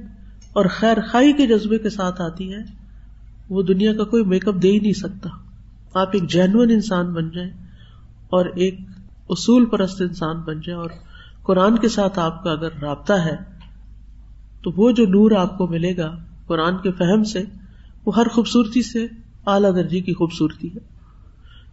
[0.54, 2.87] اور خیر خائی کے جذبے کے ساتھ آتی ہے
[3.50, 5.30] وہ دنیا کا کوئی میک اپ دے ہی نہیں سکتا۔
[5.94, 7.52] آپ ایک جینوئن انسان بن جائیں
[8.30, 8.80] اور ایک
[9.30, 10.90] اصول پرست انسان بن جائے اور
[11.44, 13.36] قرآن کے ساتھ آپ کا اگر رابطہ ہے،
[14.64, 16.16] تو وہ جو نور آپ کو ملے گا
[16.48, 17.44] قرآن کے فہم سے،
[18.06, 19.08] وہ ہر خوبصورتی سے
[19.48, 20.80] اعلیٰ درجے کی خوبصورتی ہے۔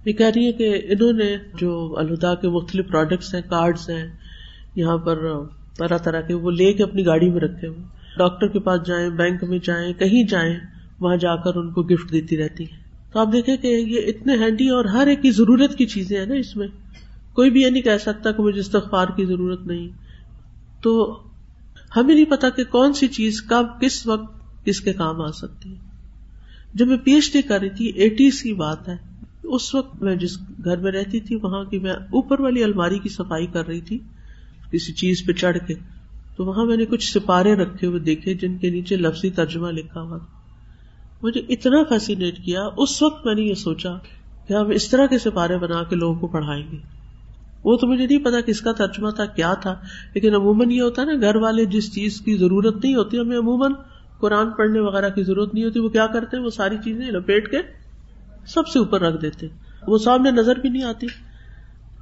[0.04, 4.06] یہ کہہ رہی ہے کہ انہوں نے جو الہدا کے مختلف پروڈکٹس ہیں کارڈس ہیں،
[4.74, 5.16] یہاں پر
[5.78, 7.84] طرح طرح کے وہ لے کے اپنی گاڑی میں رکھے ہوئے۔
[8.18, 10.56] ڈاکٹر کے پاس جائیں، بینک میں جائیں، کہیں جائیں
[11.04, 14.34] وہاں جا کر ان کو گفٹ دیتی رہتی ہے تو آپ دیکھیں کہ یہ اتنے
[14.34, 16.68] ہینڈی اور ہر ایک کی ضرورت کی چیزیں ہیں نا اس میں۔
[17.32, 19.88] کوئی بھی یہ نہیں کہہ سکتا کہ مجھے استغفار کی ضرورت نہیں۔
[20.82, 21.20] تو
[21.96, 25.70] ہمیں نہیں پتا کہ کون سی چیز کب، کس وقت کس کے کام آ سکتی
[25.70, 25.78] ہے۔
[26.74, 28.96] جب میں پی ایچ ڈی کر رہی تھی، ایٹیز کی بات ہے۔
[29.42, 33.08] اس وقت میں جس گھر میں رہتی تھی، وہاں کی میں اوپر والی الماری کی
[33.08, 33.98] صفائی کر رہی تھی،
[34.72, 35.74] کسی چیز پہ چڑھ کے۔
[36.36, 40.00] تو وہاں میں نے کچھ سپارے رکھے ہوئے دیکھے، جن کے نیچے لفظی ترجمہ لکھا
[40.00, 40.33] ہوا تھا۔
[41.24, 43.90] مجھے اتنا فیسینیٹ کیا، اس وقت میں نے یہ سوچا
[44.48, 46.76] کہ ہم اس طرح کے سپارے بنا کے لوگوں کو پڑھائیں گے۔
[47.64, 49.74] وہ تو مجھے نہیں پتا کس کا ترجمہ تھا، کیا تھا،
[50.14, 53.38] لیکن عموماً یہ ہوتا ہے نا، گھر والے جس چیز کی ضرورت نہیں ہوتی، ہمیں
[53.38, 53.72] عموماً
[54.20, 57.56] قرآن پڑھنے وغیرہ کی ضرورت نہیں ہوتی، وہ کیا کرتے، وہ ساری چیزیں لپیٹ کے
[58.46, 59.46] سب سے اوپر رکھ دیتے۔
[59.86, 61.06] وہ سامنے نظر بھی نہیں آتی۔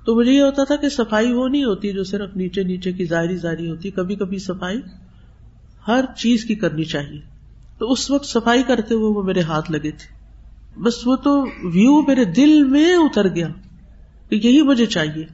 [0.06, 3.04] تو مجھے یہ ہوتا تھا کہ صفائی وہ نہیں ہوتی جو صرف نیچے نیچے کی
[3.04, 4.80] ظاہری ظاہری ہوتی، کبھی کبھی صفائی
[5.88, 7.31] ہر چیز کی کرنی چاہیے۔
[7.82, 10.22] تو اس وقت صفائی کرتے ہوئے وہ میرے ہاتھ لگے تھے۔
[10.80, 13.48] بس وہ تو ویو میرے دل میں اتر گیا
[14.28, 15.24] کہ یہی مجھے چاہیے۔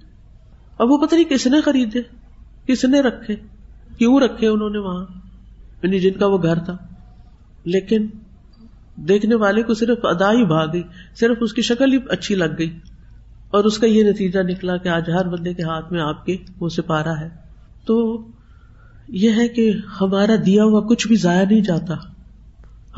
[0.78, 1.98] اب وہ پتہ نہیں کس نے خریدے،
[2.66, 3.37] کس نے رکھے،
[3.98, 5.06] کیوں رکھے انہوں نے وہاں۔
[5.82, 6.76] یعنی جن کا وہ گھر تھا۔
[7.64, 8.06] لیکن
[8.96, 10.82] دیکھنے والے کو صرف ادا ہی بھاگ گئی،
[11.20, 12.78] صرف اس کی شکل ہی اچھی لگ گئی۔
[13.50, 16.37] اور اس کا یہ نتیجہ نکلا کہ آج ہر بندے کے ہاتھ میں آپ کے
[16.61, 17.28] وہ سپارا ہے۔
[17.87, 18.26] تو
[19.08, 22.17] یہ ہے کہ ہمارا دیا ہوا کچھ بھی ضائع نہیں جاتا۔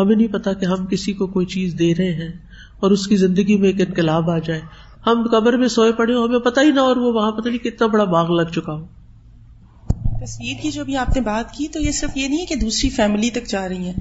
[0.01, 2.33] ہمیں نہیں پتا کہ ہم کسی کو کوئی چیز دے رہے ہیں
[2.81, 4.61] اور اس کی زندگی میں ایک انقلاب آ جائے۔
[5.07, 7.59] ہم قبر میں سوئے پڑے ہو ہمیں پتا ہی نہ اور وہ وہاں پتہ نہیں
[7.59, 8.87] کتنا بڑا باغ لگ چکا ہو۔
[10.25, 12.55] تصویر کی جو بھی آپ نے بات کی تو یہ صرف یہ نہیں ہے کہ
[12.55, 13.93] دوسری فیملی تک جا رہی ہیں۔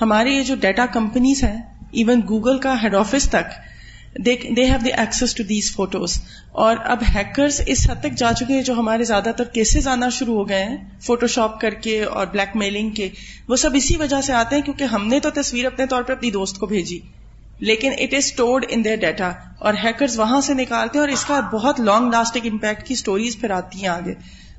[0.00, 3.71] ہمارے یہ جو ڈیٹا کمپنیز ہیں، ایون گوگل کا ہیڈ آفس تک
[4.18, 6.22] they have the access to these photos
[6.52, 10.08] اور اب ہیکرز اس حد تک جا چکے ہیں جو ہمارے زیادہ تر کیسز آنا
[10.08, 13.08] شروع ہو گئے ہیں فوٹو شاپ کر کے اور بلیک میلنگ کے۔
[13.48, 16.12] وہ سب اسی وجہ سے آتے ہیں کیونکہ ہم نے تو تصویر اپنے طور پہ
[16.12, 16.98] اپنی دوست کو بھیجی۔
[17.58, 21.24] لیکن it is stored in their data اور ہیکرز وہاں سے نکالتے ہیں اور اس
[21.24, 24.14] کا بہت لانگ لاسٹنگ امپیکٹ کی اسٹوریز پھر آتی ہیں آگے۔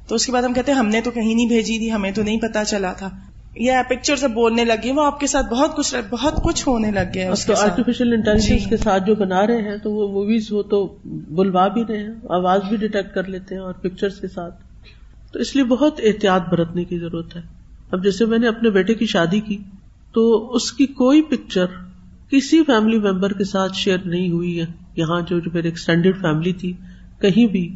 [0.08, 2.12] تو اس کے بعد ہم کہتے ہیں، ہم نے تو کہیں نہیں بھیجی تھی، ہمیں
[2.12, 3.10] تو نہیں پتا چلا تھا۔
[3.56, 7.12] یا پکچر سے بولنے لگے وہ آپ کے ساتھ بہت کچھ بہت کچھ ہونے لگ
[7.14, 10.98] گیا آرٹیفیشیل انٹیلیجنس جی۔ کے ساتھ جو بنا رہے ہیں تو وہ موویز وہ تو
[11.06, 14.56] بلوا بھی رہے ہیں آواز بھی ڈیٹیکٹ کر لیتے ہیں اور پکچر کے ساتھ۔
[15.34, 17.42] تو اس لیے بہت احتیاط برتنے کی ضرورت ہے۔
[17.92, 19.58] اب جیسے میں نے اپنے بیٹے کی شادی کی
[20.14, 21.66] تو اس کی کوئی پکچر
[22.30, 26.74] کسی فیملی ممبر کے ساتھ شیئر نہیں ہوئی ہے۔ یہاں جو میری ایکسٹینڈیڈ فیملی تھی
[27.22, 27.76] کہیں بھی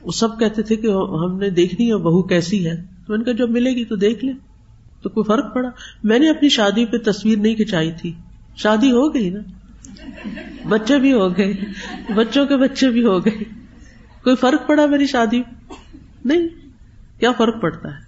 [0.00, 0.86] وہ سب کہتے تھے کہ
[1.24, 3.96] ہم نے دیکھنی ہے بہو کیسی ہے۔ تو میں نے کہا جب ملے گی تو
[3.96, 4.34] دیکھ لیں۔
[5.08, 5.68] تو کوئی فرق پڑا؟
[6.04, 8.12] میں نے اپنی شادی پہ تصویر نہیں کھچائی تھی۔
[8.56, 9.40] شادی ہو گئی نا؟
[10.68, 11.52] بچے بھی ہو گئے۔
[12.14, 13.44] بچوں کے بچے بھی ہو گئے۔
[14.24, 15.42] کوئی فرق پڑا میری شادی
[16.24, 16.48] نہیں۔
[17.20, 18.02] کیا فرق پڑتا ہے؟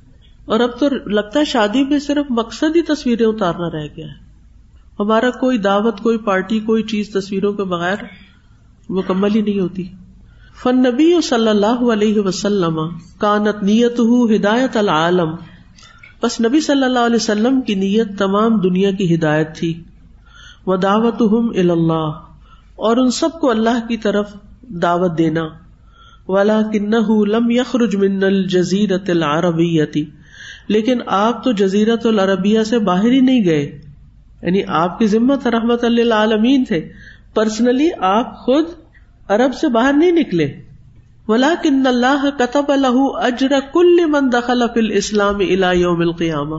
[0.45, 4.31] اور اب تو لگتا ہے شادی میں صرف مقصد ہی تصویریں اتارنا رہ گیا ہے۔
[5.01, 7.97] ہمارا کوئی دعوت، کوئی پارٹی، کوئی چیز تصویروں کے بغیر
[8.89, 9.89] مکمل ہی نہیں ہوتی۔
[10.63, 12.81] فن نبی صلی اللہ علیہ وسلم
[13.19, 14.01] کانت نیت
[14.37, 15.31] ہدایت العالم
[16.23, 19.83] بس نبی صلی اللہ علیہ وسلم کی نیت تمام دنیا کی ہدایت تھی۔
[20.67, 21.23] وہ دعوت
[21.57, 22.21] اللہ
[22.77, 24.31] اور ان سب کو اللہ کی طرف
[24.63, 25.49] دعوت دینا۔
[26.29, 26.91] والا کن
[27.29, 30.05] لم یخرج من الجزیرت العربیتی
[30.69, 33.81] لیکن آپ تو جزیرت العربیہ سے باہر ہی نہیں گئے۔
[34.43, 36.89] یعنی آپ کی ذمت رحمت اللہ تھے۔
[37.35, 38.65] پرسنلی آپ خود
[39.29, 40.53] عرب سے باہر نہیں نکلے۔
[41.31, 45.41] ولا اللہ کتب الح اجر کل من دخل فل اسلام
[45.75, 46.57] یوم القیامہ۔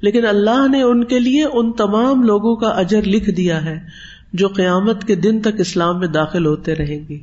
[0.00, 3.80] لیکن اللہ نے ان کے لیے ان تمام لوگوں کا اجر لکھ دیا ہے
[4.32, 7.18] جو قیامت کے دن تک اسلام میں داخل ہوتے رہیں گے۔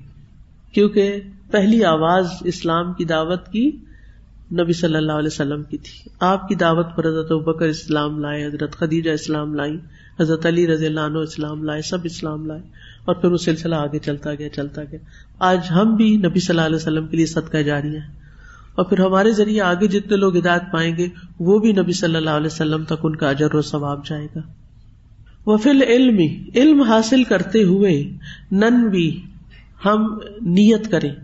[0.74, 3.72] کیونکہ پہلی آواز اسلام کی دعوت کی
[4.54, 8.46] نبی صلی اللہ علیہ وسلم کی تھی۔ آپ کی دعوت پر حضرت بکر اسلام لائے،
[8.46, 9.78] حضرت خدیجہ اسلام لائی
[10.20, 12.62] حضرت علی رضی اللہ عنہ اسلام لائے، سب اسلام لائے۔
[13.06, 15.00] اور پھر وہ سلسلہ آگے چلتا گیا چلتا گیا۔
[15.40, 18.20] آج ہم بھی نبی صلی اللہ علیہ وسلم کے لیے صدقہ جاری ہیں۔
[18.76, 21.08] اور پھر ہمارے ذریعے آگے جتنے لوگ ہدایت پائیں گے،
[21.40, 24.40] وہ بھی نبی صلی اللہ علیہ وسلم تک ان کا اجر و ثواب جائے گا۔
[25.46, 26.18] وہ فل علم
[26.56, 28.04] علم حاصل کرتے ہوئے
[28.52, 29.22] نن بھی
[29.86, 31.16] ہم نیت کریں۔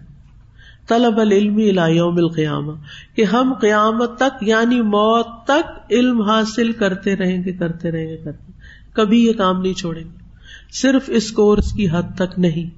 [0.87, 2.71] طلب العلم یوم القیامہ،
[3.15, 8.17] کہ ہم قیامت تک یعنی موت تک، علم حاصل کرتے رہیں گے، کرتے رہیں گے،
[8.17, 8.51] کرتے
[8.93, 10.24] کبھی یہ کام نہیں چھوڑیں گے۔
[10.71, 12.69] صرف اس کورس کی حد تک نہیں،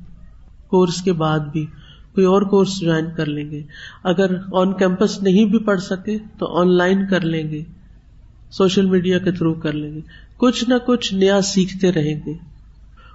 [0.67, 1.65] کورس کے بعد بھی
[2.13, 3.63] کوئی اور کورس جوائن کر لیں گے۔
[4.03, 7.63] اگر آن کیمپس نہیں بھی پڑھ سکے تو آن لائن کر لیں گے
[8.51, 10.01] سوشل میڈیا کے تھرو کر لیں گے۔
[10.37, 12.33] کچھ نہ کچھ نیا سیکھتے رہیں گے۔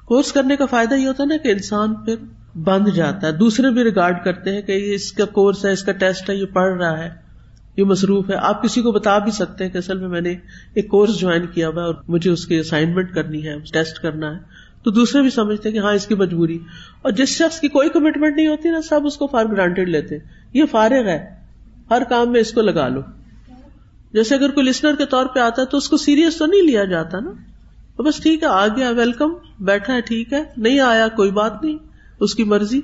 [0.05, 2.17] کورس کرنے کا فائدہ یہ ہوتا ہے نا کہ انسان پھر
[2.59, 5.93] بند جاتا ہے۔ دوسرے بھی ریگارڈ کرتے ہیں کہ اس کا کورس ہے، اس کا
[5.93, 7.11] ٹیسٹ ہے، یہ پڑھ رہا ہے،
[7.77, 10.35] یہ مصروف ہے۔ آپ کسی کو بتا بھی سکتے ہیں کہ اصل میں میں نے
[10.75, 14.35] ایک کورس جوائن کیا ہوا ہے اور مجھے اس کی اسائنمنٹ کرنی ہے ٹیسٹ کرنا
[14.35, 16.59] ہے۔ تو دوسرے بھی سمجھتے کہ ہاں اس کی مجبوری
[17.03, 20.19] اور جس شخص کی کوئی کمٹمنٹ نہیں ہوتی نا، سب اس کو فار گرانٹیڈ لیتے
[20.55, 21.27] یہ فارغ ہے۔
[21.91, 23.01] ہر کام میں اس کو لگا لو۔
[24.13, 26.63] جیسے اگر کوئی لسنر کے طور پہ آتا ہے تو اس کو سیریس تو نہیں
[26.63, 27.31] لیا جاتا نا۔
[27.97, 31.65] تو بس ٹھیک ہے، آ گیا ویلکم بیٹھا ہے، ٹھیک ہے۔ نہیں آیا، کوئی بات
[31.65, 31.79] نہیں۔
[32.21, 32.81] اس کی مرضی۔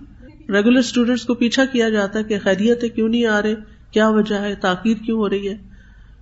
[0.49, 3.55] ریگولر اسٹوڈینٹس کو پیچھا کیا جاتا ہے کہ خیریت ہے، کیوں نہیں آ رہے؟
[3.91, 5.57] کیا وجہ ہے؟ تاخیر کیوں ہو رہی ہے؟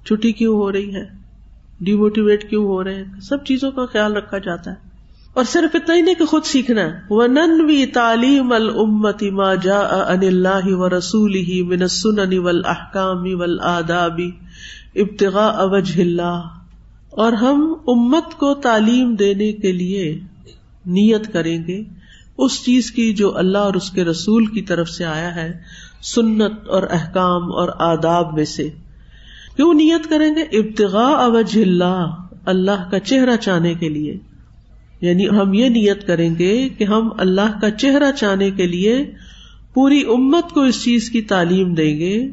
[0.07, 1.05] چھٹی کیوں ہو رہی ہے؟
[1.81, 4.86] ڈیموٹیویٹ کیوں ہو رہے ہیں؟ سب چیزوں کا خیال رکھا جاتا ہے۔
[5.37, 9.79] اور صرف اتنا ہی نہیں کہ خود سیکھنا ہے۔ نن وی تعلیم المتی ما جا
[9.81, 14.31] ان اللہ و رسول ہی من سن ول احکامی ول آدابی
[14.95, 15.47] ابتغا
[15.99, 16.43] اللہ۔
[17.11, 20.21] اور ہم امت کو تعلیم دینے کے لیے
[20.87, 21.83] نیت کریں گے۔
[22.39, 25.53] اس چیز کی جو اللہ اور اس کے رسول کی طرف سے آیا ہے،
[26.03, 28.69] سنت اور احکام اور آداب میں سے۔
[29.57, 32.07] کیوں نیت کریں گے؟ ابتغا اوج اللہ
[32.45, 34.19] اللہ کا چہرہ چاہنے کے لیے۔
[35.01, 39.11] یعنی ہم یہ نیت کریں گے کہ ہم اللہ کا چہرہ چاہنے کے لیے
[39.75, 42.29] پوری امت کو اس چیز کی تعلیم دیں گے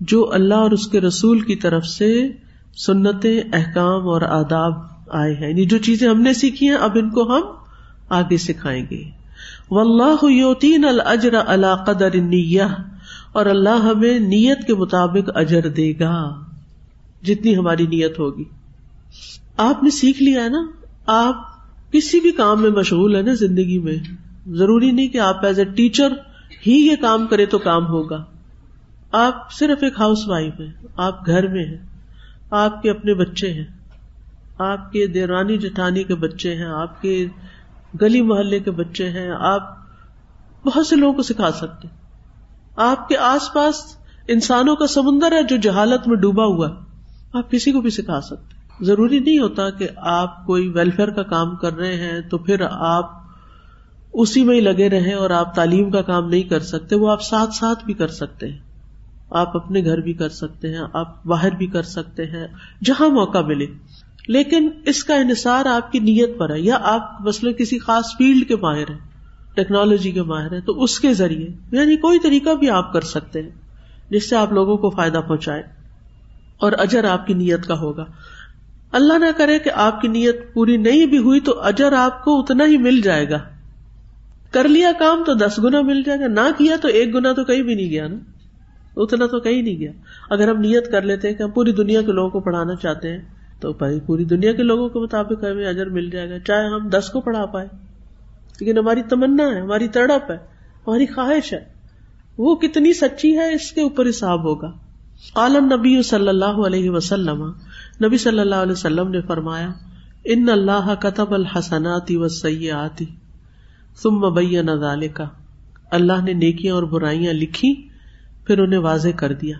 [0.00, 2.28] جو اللہ اور اس کے رسول کی طرف سے
[2.76, 4.72] سنتیں، احکام اور آداب
[5.10, 7.42] آئے ہیں۔ یعنی جو چیزیں ہم نے سیکھی ہیں، اب ان کو ہم
[8.08, 9.02] آگے سکھائیں گے۔
[9.70, 12.08] و اللہ یوتین الجر اللہ قدر
[13.32, 16.44] اور اللہ ہمیں نیت کے مطابق اجر دے گا۔
[17.22, 18.44] جتنی ہماری نیت ہوگی۔
[19.56, 20.66] آپ نے سیکھ لیا ہے نا؟
[21.06, 21.51] آپ
[21.92, 23.96] کسی بھی کام میں مشغول ہے نا زندگی میں،
[24.46, 26.12] ضروری نہیں کہ آپ ایز اے ٹیچر
[26.66, 28.24] ہی یہ کام کرے تو کام ہوگا۔
[29.12, 31.78] آپ صرف ایک ہاؤس وائف ہیں، آپ گھر میں ہیں،
[32.50, 33.64] آپ کے اپنے بچے ہیں،
[34.58, 37.26] آپ کے دیرانی جٹھانی کے بچے ہیں، آپ کے
[38.00, 39.70] گلی محلے کے بچے ہیں، آپ
[40.64, 41.88] بہت سے لوگوں کو سکھا سکتے
[42.76, 43.82] آپ کے آس پاس
[44.28, 46.68] انسانوں کا سمندر ہے جو جہالت میں ڈوبا ہوا
[47.32, 51.56] آپ کسی کو بھی سکھا سکتے ضروری نہیں ہوتا کہ آپ کوئی ویلفیئر کا کام
[51.56, 53.22] کر رہے ہیں تو پھر آپ
[54.12, 57.22] اسی میں ہی لگے رہے اور آپ تعلیم کا کام نہیں کر سکتے، وہ آپ
[57.22, 58.58] ساتھ ساتھ بھی کر سکتے ہیں۔
[59.30, 62.46] آپ اپنے گھر بھی کر سکتے ہیں، آپ باہر بھی کر سکتے ہیں،
[62.84, 63.66] جہاں موقع ملے۔
[64.28, 68.48] لیکن اس کا انحصار آپ کی نیت پر ہے یا آپ مثلاً کسی خاص فیلڈ
[68.48, 68.98] کے ماہر ہیں
[69.54, 73.42] ٹیکنالوجی کے ماہر ہیں، تو اس کے ذریعے یعنی کوئی طریقہ بھی آپ کر سکتے
[73.42, 73.50] ہیں
[74.10, 75.62] جس سے آپ لوگوں کو فائدہ پہنچائے
[76.60, 78.04] اور اجر آپ کی نیت کا ہوگا۔
[78.92, 82.40] اللہ نہ کرے کہ آپ کی نیت پوری نہیں بھی ہوئی تو اجر آپ کو
[82.40, 83.38] اتنا ہی مل جائے گا۔
[84.50, 87.44] کر لیا کام تو دس گنا مل جائے گا، نہ کیا تو ایک گنا تو
[87.44, 88.16] کہیں بھی نہیں گیا نا۔
[88.96, 89.92] اتنا تو کہیں نہیں گیا۔
[90.30, 93.12] اگر ہم نیت کر لیتے ہیں کہ ہم پوری دنیا کے لوگوں کو پڑھانا چاہتے
[93.12, 93.18] ہیں،
[93.60, 96.88] تو بھائی پوری دنیا کے لوگوں کے مطابق ہمیں اجر مل جائے گا، چاہے ہم
[96.88, 97.68] دس کو پڑھا پائے
[98.60, 100.36] لیکن ہماری تمنا ہے، ہماری تڑپ ہے،
[100.86, 101.64] ہماری خواہش ہے۔
[102.38, 104.72] وہ کتنی سچی ہے، اس کے اوپر حساب ہوگا۔
[105.34, 107.52] عالم نبی صلی اللہ علیہ وسلم
[108.02, 109.70] نبی صلی اللہ علیہ وسلم نے فرمایا،
[110.24, 113.06] ان اللہ کتب الحسناتی و سیاتی
[114.02, 114.68] تم مبین
[115.14, 115.24] کا
[115.90, 117.74] اللہ نے نیکیاں اور برائیاں لکھی،
[118.46, 119.56] پھر انہیں واضح کر دیا۔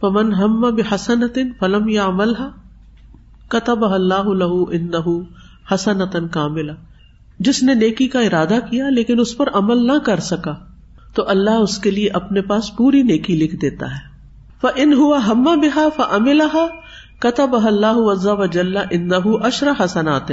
[0.00, 2.34] پمن ہم بحسنت فلم یا عمل
[3.48, 4.90] کتب اللہ لہو ان
[5.72, 6.72] حسنتن کاملا
[7.38, 10.54] جس نے نیکی کا ارادہ کیا لیکن اس پر عمل نہ کر سکا،
[11.14, 14.08] تو اللہ اس کے لیے اپنے پاس پوری نیکی لکھ دیتا ہے۔
[14.60, 16.00] ف ان ہوا ہما بحا ف
[17.24, 19.08] املا کتب اللہ وزا وجل ان
[19.42, 20.30] اشر حسنات.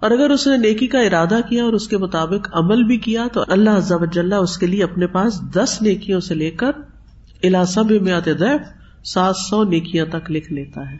[0.00, 3.26] اور اگر اس نے نیکی کا ارادہ کیا اور اس کے مطابق عمل بھی کیا،
[3.32, 6.70] تو اللہ عزا وجل اس کے لیے اپنے پاس دس نیکیوں سے لے کر
[7.42, 8.60] الاسب میات دیف
[9.04, 10.96] سات سو نیکیاں تک لکھ لیتا ہے۔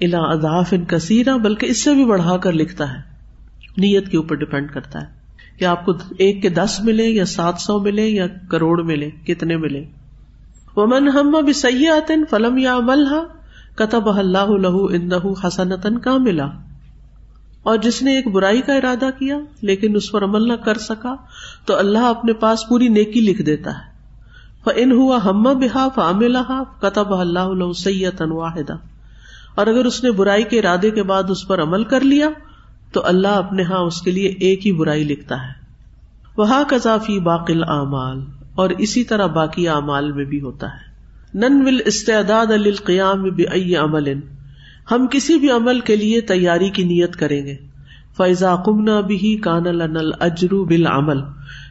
[0.00, 2.98] الا اضاف ان کثیرہ، بلکہ اس سے بھی بڑھا کر لکھتا ہے۔
[3.70, 5.06] نیت کے اوپر ڈپینڈ کرتا ہے۔
[5.58, 9.56] کہ آپ کو ایک کے دس ملے، یا سات سو ملے، یا کروڑ ملے، کتنے
[9.56, 9.84] ملے۔
[10.76, 13.06] ومن ہم اب سیاحت فلم یا عمل
[13.74, 16.46] کتب اللہ لہو اندہ حسنتن کا ملا
[17.62, 21.14] اور جس نے ایک برائی کا ارادہ کیا لیکن اس پر عمل نہ کر سکا،
[21.64, 23.90] تو اللہ اپنے پاس پوری نیکی لکھ دیتا ہے۔
[24.76, 28.76] ان ہوا ہم بحا فاملہ کتب اللہ لہو سیتن واحدہ۔
[29.54, 32.28] اور اگر اس نے برائی کے ارادے کے بعد اس پر عمل کر لیا،
[32.92, 35.52] تو اللہ اپنے ہاں اس کے لیے ایک ہی برائی لکھتا ہے۔
[36.36, 40.89] وہ کذافی باقل اعمال اور اسی طرح باقی اعمال میں بھی ہوتا ہے۔
[41.34, 43.24] نن ول استعداد القیام
[43.80, 44.12] عمل۔
[44.90, 47.56] ہم کسی بھی عمل کے لیے تیاری کی نیت کریں گے۔
[48.16, 51.16] فیضا کمنا بھی کان النل اجرو بل عمل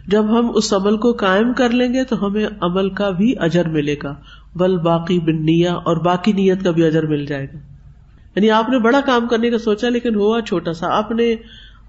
[0.08, 3.68] جب ہم اس عمل کو قائم کر لیں گے تو ہمیں عمل کا بھی اجر
[3.68, 4.16] ملے گا۔
[4.56, 7.58] بل باقی بن نیا اور باقی نیت کا بھی اجر مل جائے گا۔
[8.36, 11.36] یعنی آپ نے بڑا کام کرنے کا سوچا لیکن ہوا چھوٹا سا۔ آپ نے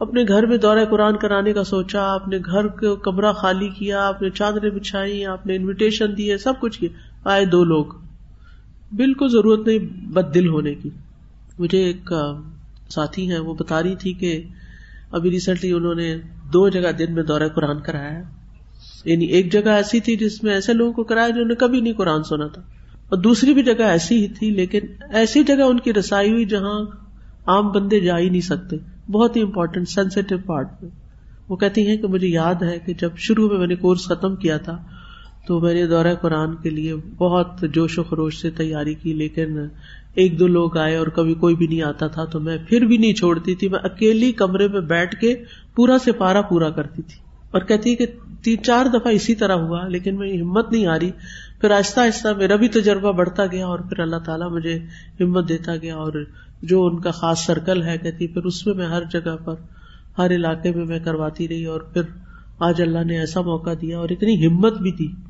[0.00, 4.08] اپنے گھر میں دورہ قرآن کرانے کا سوچا، آپ نے گھر کا کمرہ خالی کیا،
[4.08, 6.88] آپ نے چادریں بچھائی آپ نے انویٹیشن دیے، سب کچھ کیا۔
[7.24, 7.84] آئے دو لوگ۔
[8.96, 10.90] بالکل ضرورت نہیں بد دل ہونے کی۔
[11.58, 12.12] مجھے ایک
[12.90, 14.42] ساتھی ہیں، وہ بتا رہی تھی کہ
[15.10, 16.16] ابھی ریسنٹلی انہوں نے
[16.52, 18.22] دو جگہ دن میں دورہ قرآن کرایا۔
[19.04, 21.92] یعنی ایک جگہ ایسی تھی جس میں ایسے لوگوں کو کرایا جنہوں نے کبھی نہیں
[21.92, 22.62] قرآن سنا تھا۔
[23.08, 24.80] اور دوسری بھی جگہ ایسی ہی تھی، لیکن
[25.14, 26.80] ایسی جگہ ان کی رسائی ہوئی جہاں
[27.46, 28.76] عام بندے جا ہی نہیں سکتے۔
[29.10, 30.90] بہت ہی امپورٹینٹ سینسیٹیو پارٹ میں۔
[31.48, 34.36] وہ کہتی ہیں کہ مجھے یاد ہے کہ جب شروع میں میں نے کورس ختم
[34.36, 34.84] کیا تھا
[35.46, 39.58] تو میں نے دورہ قرآن کے لیے بہت جوش و خروش سے تیاری کی، لیکن
[40.14, 42.96] ایک دو لوگ آئے اور کبھی کوئی بھی نہیں آتا تھا تو میں پھر بھی
[42.96, 45.34] نہیں چھوڑتی تھی۔ میں اکیلی کمرے میں بیٹھ کے
[45.74, 47.18] پورا سے پارا پورا کرتی تھی۔
[47.50, 48.06] اور کہتی کہ
[48.42, 51.10] تین، چار دفعہ اسی طرح ہوا، لیکن میری ہمت نہیں آ رہی۔
[51.60, 54.78] پھر آہستہ آہستہ میرا بھی تجربہ بڑھتا گیا اور پھر اللہ تعالیٰ مجھے
[55.20, 56.12] ہمت دیتا گیا اور
[56.62, 59.54] جو ان کا خاص سرکل ہے، کہتی پھر اس میں میں ہر جگہ پر،
[60.18, 62.02] ہر علاقے میں میں کرواتی رہی اور پھر
[62.58, 65.29] آج اللہ نے ایسا موقع دیا اور اتنی ہمت بھی دی۔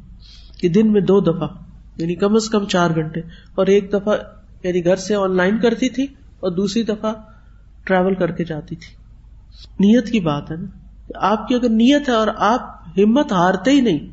[0.61, 1.49] کہ دن میں دو دفعہ
[1.97, 3.21] یعنی کم از کم چار گھنٹے۔
[3.55, 4.17] اور ایک دفعہ
[4.63, 6.05] یعنی گھر سے آن لائن کرتی تھی
[6.41, 7.13] اور دوسری دفعہ
[7.85, 8.95] ٹریول کر کے جاتی تھی۔
[9.71, 10.67] نیت کی بات ہے نا؟
[11.15, 12.61] آپ کی اگر نیت ہے اور آپ
[12.99, 14.09] ہمت ہارتے ہی نہیں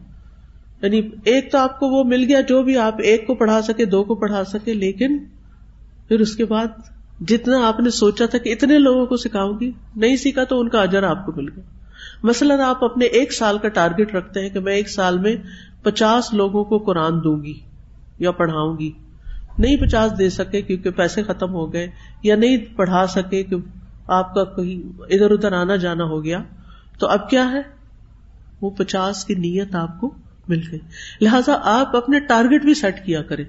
[0.81, 3.85] یعنی ایک تو آپ کو وہ مل گیا جو بھی آپ ایک کو پڑھا سکے،
[3.85, 5.17] دو کو پڑھا سکے، لیکن
[6.07, 6.67] پھر اس کے بعد
[7.27, 10.69] جتنا آپ نے سوچا تھا کہ اتنے لوگوں کو سکھاؤں گی، نہیں سیکھا تو ان
[10.69, 11.63] کا اجر آپ کو مل گیا۔
[12.23, 15.35] مثلاً آپ اپنے ایک سال کا ٹارگیٹ رکھتے ہیں کہ میں ایک سال میں
[15.89, 17.59] پچاس لوگوں کو قرآن دوں گی
[18.19, 18.91] یا پڑھاؤں گی۔
[19.57, 21.88] نہیں پچاس دے سکے کیونکہ پیسے ختم ہو گئے،
[22.23, 23.55] یا نہیں پڑھا سکے کہ
[24.07, 26.43] آپ کا کہیں ادھر ادھر آنا جانا ہو گیا۔
[26.99, 27.61] تو اب کیا ہے؟
[28.61, 30.11] وہ پچاس کی نیت آپ کو
[30.47, 30.79] مل گئی۔
[31.21, 33.45] لہٰذا آپ اپنے ٹارگیٹ بھی سیٹ کیا کریں۔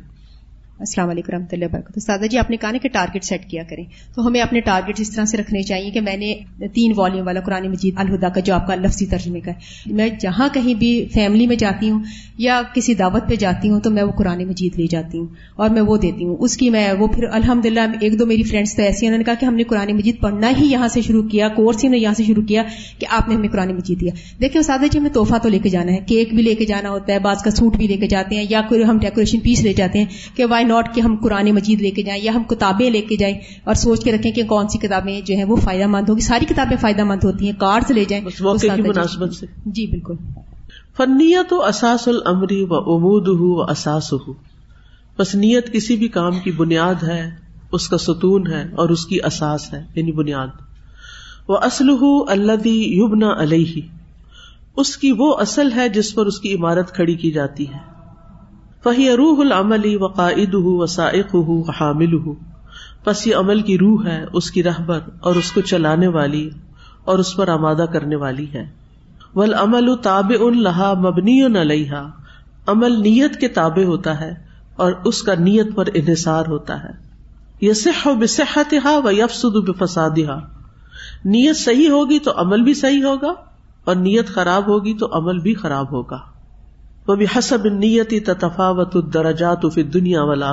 [0.80, 3.62] السلام علیکم رحمۃ اللہ وبرکاتہ۔ سادہ جی آپ نے کہا نا کہ ٹارگیٹ سیٹ کیا
[3.70, 6.34] کریں۔ تو ہمیں اپنے ٹارگیٹ اس طرح سے رکھنے چاہیے کہ میں نے
[6.74, 10.08] تین والیوم والا قرآن مجید الہدا کا جو آپ کا لفظی ترجمے کا ہے۔ میں
[10.20, 12.02] جہاں کہیں بھی فیملی میں جاتی ہوں
[12.38, 15.26] یا کسی دعوت پہ جاتی ہوں تو میں وہ قرآن مجید لے جاتی ہوں
[15.56, 18.42] اور میں وہ دیتی ہوں۔ اس کی میں وہ پھر الحمد للہ ایک دو میری
[18.42, 21.02] فرینڈس تو ایسی انہوں نے کہا کہ ہم نے قرآن مجید پڑھنا ہی یہاں سے
[21.02, 22.62] شروع کیا کورس ہی نے یہاں سے شروع کیا
[22.98, 25.68] کہ آپ نے ہمیں قرآن مجید دیا۔ دیکھیں سادہ جی ہمیں تحفہ تو لے کے
[25.68, 28.06] جانا ہے کیک بھی لے کے جانا ہوتا ہے، بعض کا سوٹ بھی لے کے
[28.06, 31.16] جاتے ہیں یا کوئی ہم ڈیکوریشن پیس لے جاتے ہیں کہ وائی ناٹ کہ ہم
[31.22, 34.32] قرآن مجید لے کے جائیں یا ہم کتابیں لے کے جائیں اور سوچ کے رکھیں
[34.32, 37.46] کہ کون سی کتابیں جو ہیں وہ فائدہ مند ہوگی۔ ساری کتابیں فائدہ مند ہوتی
[37.46, 38.24] ہیں کارڈ لے جائیں۔
[38.78, 40.14] مناسبت سے۔ جی بالکل۔
[40.96, 44.32] فنیت و اساس العمری و امود ہو و اساس ہو
[45.18, 47.30] بس نیت کسی بھی کام کی بنیاد ہے
[47.72, 50.46] اس کا ستون ہے اور اس کی اساس ہے یعنی بنیاد۔
[51.48, 53.80] وہ اسلح اللہ یبنا علیہ۔
[54.76, 57.97] اس کی وہ اصل ہے جس پر اس کی عمارت کھڑی کی جاتی ہے۔
[58.84, 60.84] فہی روح العملی و قائد ہُو و
[61.34, 62.34] ہُو حامل ہُو
[63.06, 66.50] بس یہ عمل کی روح ہے، اس کی رہبر اور اس کو چلانے والی
[67.04, 68.70] اور اس پر آمادہ کرنے والی ہے۔
[69.34, 71.92] ول عمل تاب ان لہا مبنی علیہ
[72.66, 74.34] عمل نیت کے تابع ہوتا ہے
[74.76, 76.90] اور اس کا نیت پر انحصار ہوتا ہے۔
[77.60, 80.38] یہ سح و بصحت ہا و یفسد بفساد ہا
[81.24, 83.32] نیت صحیح ہوگی تو عمل بھی صحیح ہوگا
[83.84, 86.18] اور نیت خراب ہوگی تو عمل بھی خراب ہوگا۔
[87.08, 90.50] وہ بھی حسب نیتی تفاوت الدرجات فی دنیا والا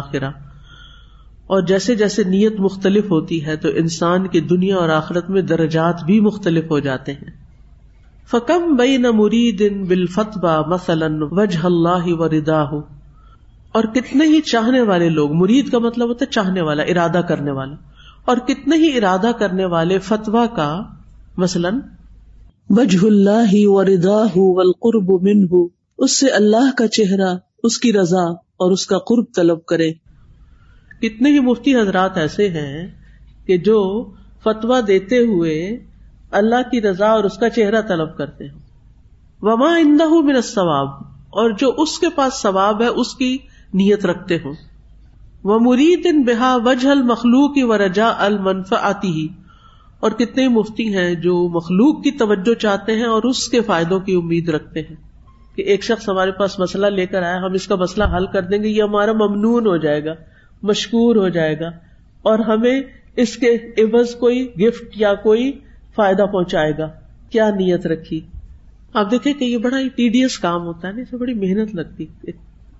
[1.47, 6.03] اور جیسے جیسے نیت مختلف ہوتی ہے تو انسان کی دنیا اور آخرت میں درجات
[6.03, 7.31] بھی مختلف ہو جاتے ہیں۔
[8.31, 12.79] فکم بئی نہ مرید بال فتبا مثلاً وجہ اللہ و ردا ہو
[13.71, 17.51] اور کتنے ہی چاہنے والے لوگ، مرید کا مطلب ہوتا ہے چاہنے والا، ارادہ کرنے
[17.51, 17.75] والا۔
[18.25, 20.81] اور کتنے ہی ارادہ کرنے والے فتوا کا
[21.37, 21.79] مثلاً
[22.69, 27.93] وجہ اللہ و ردا ہو والقرب من ہو اس سے اللہ کا چہرہ، اس کی
[27.93, 29.91] رضا اور اس کا قرب طلب کرے۔
[31.01, 32.87] کتنے ہی مفتی حضرات ایسے ہیں
[33.45, 34.11] کہ جو
[34.43, 35.79] فتوا دیتے ہوئے
[36.31, 38.59] اللہ کی رضا اور اس کا چہرہ طلب کرتے ہیں
[39.41, 40.87] وما اندہ من ثواب
[41.29, 43.37] اور جو اس کے پاس ثواب ہے، اس کی
[43.73, 44.53] نیت رکھتے ہوں۔
[45.43, 49.27] وہ مرید ان بحا وجہ المخلوق کی رجا المنف آتی ہی
[49.99, 54.15] اور کتنے مفتی ہیں جو مخلوق کی توجہ چاہتے ہیں اور اس کے فائدوں کی
[54.15, 55.14] امید رکھتے ہیں۔
[55.55, 58.41] کہ ایک شخص ہمارے پاس مسئلہ لے کر آیا، ہم اس کا مسئلہ حل کر
[58.41, 60.13] دیں گے، یہ ہمارا ممنون ہو جائے گا،
[60.63, 61.67] مشکور ہو جائے گا،
[62.21, 62.81] اور ہمیں
[63.15, 65.59] اس کے عوض کوئی گفٹ یا کوئی
[65.95, 66.89] فائدہ پہنچائے گا۔
[67.29, 68.21] کیا نیت رکھی؟
[68.93, 71.75] آپ دیکھیں کہ یہ بڑا ٹی ڈی ایس کام ہوتا ہے نا اسے بڑی محنت
[71.75, 72.05] لگتی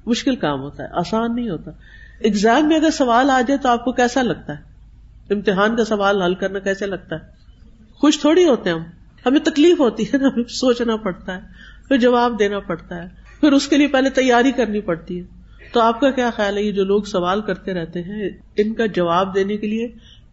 [0.06, 1.72] مشکل کام ہوتا ہے، آسان نہیں ہوتا۔
[2.20, 4.76] ایگزام میں اگر سوال آ جائے تو آپ کو کیسا لگتا ہے؟
[5.34, 7.22] امتحان کا سوال حل کرنا کیسے لگتا ہے؟
[7.96, 8.84] خوش تھوڑی ہوتے ہیں ہم،
[9.26, 11.42] ہمیں تکلیف ہوتی ہے نا، ہمیں سوچنا پڑتا ہے۔
[11.88, 13.08] پھر جواب دینا پڑتا ہے۔
[13.40, 15.24] پھر اس کے لیے پہلے تیاری کرنی پڑتی ہے۔
[15.74, 18.86] تو آپ کا کیا خیال ہے؟ یہ جو لوگ سوال کرتے رہتے ہیں، ان کا
[18.86, 19.88] جواب دینے کے لیے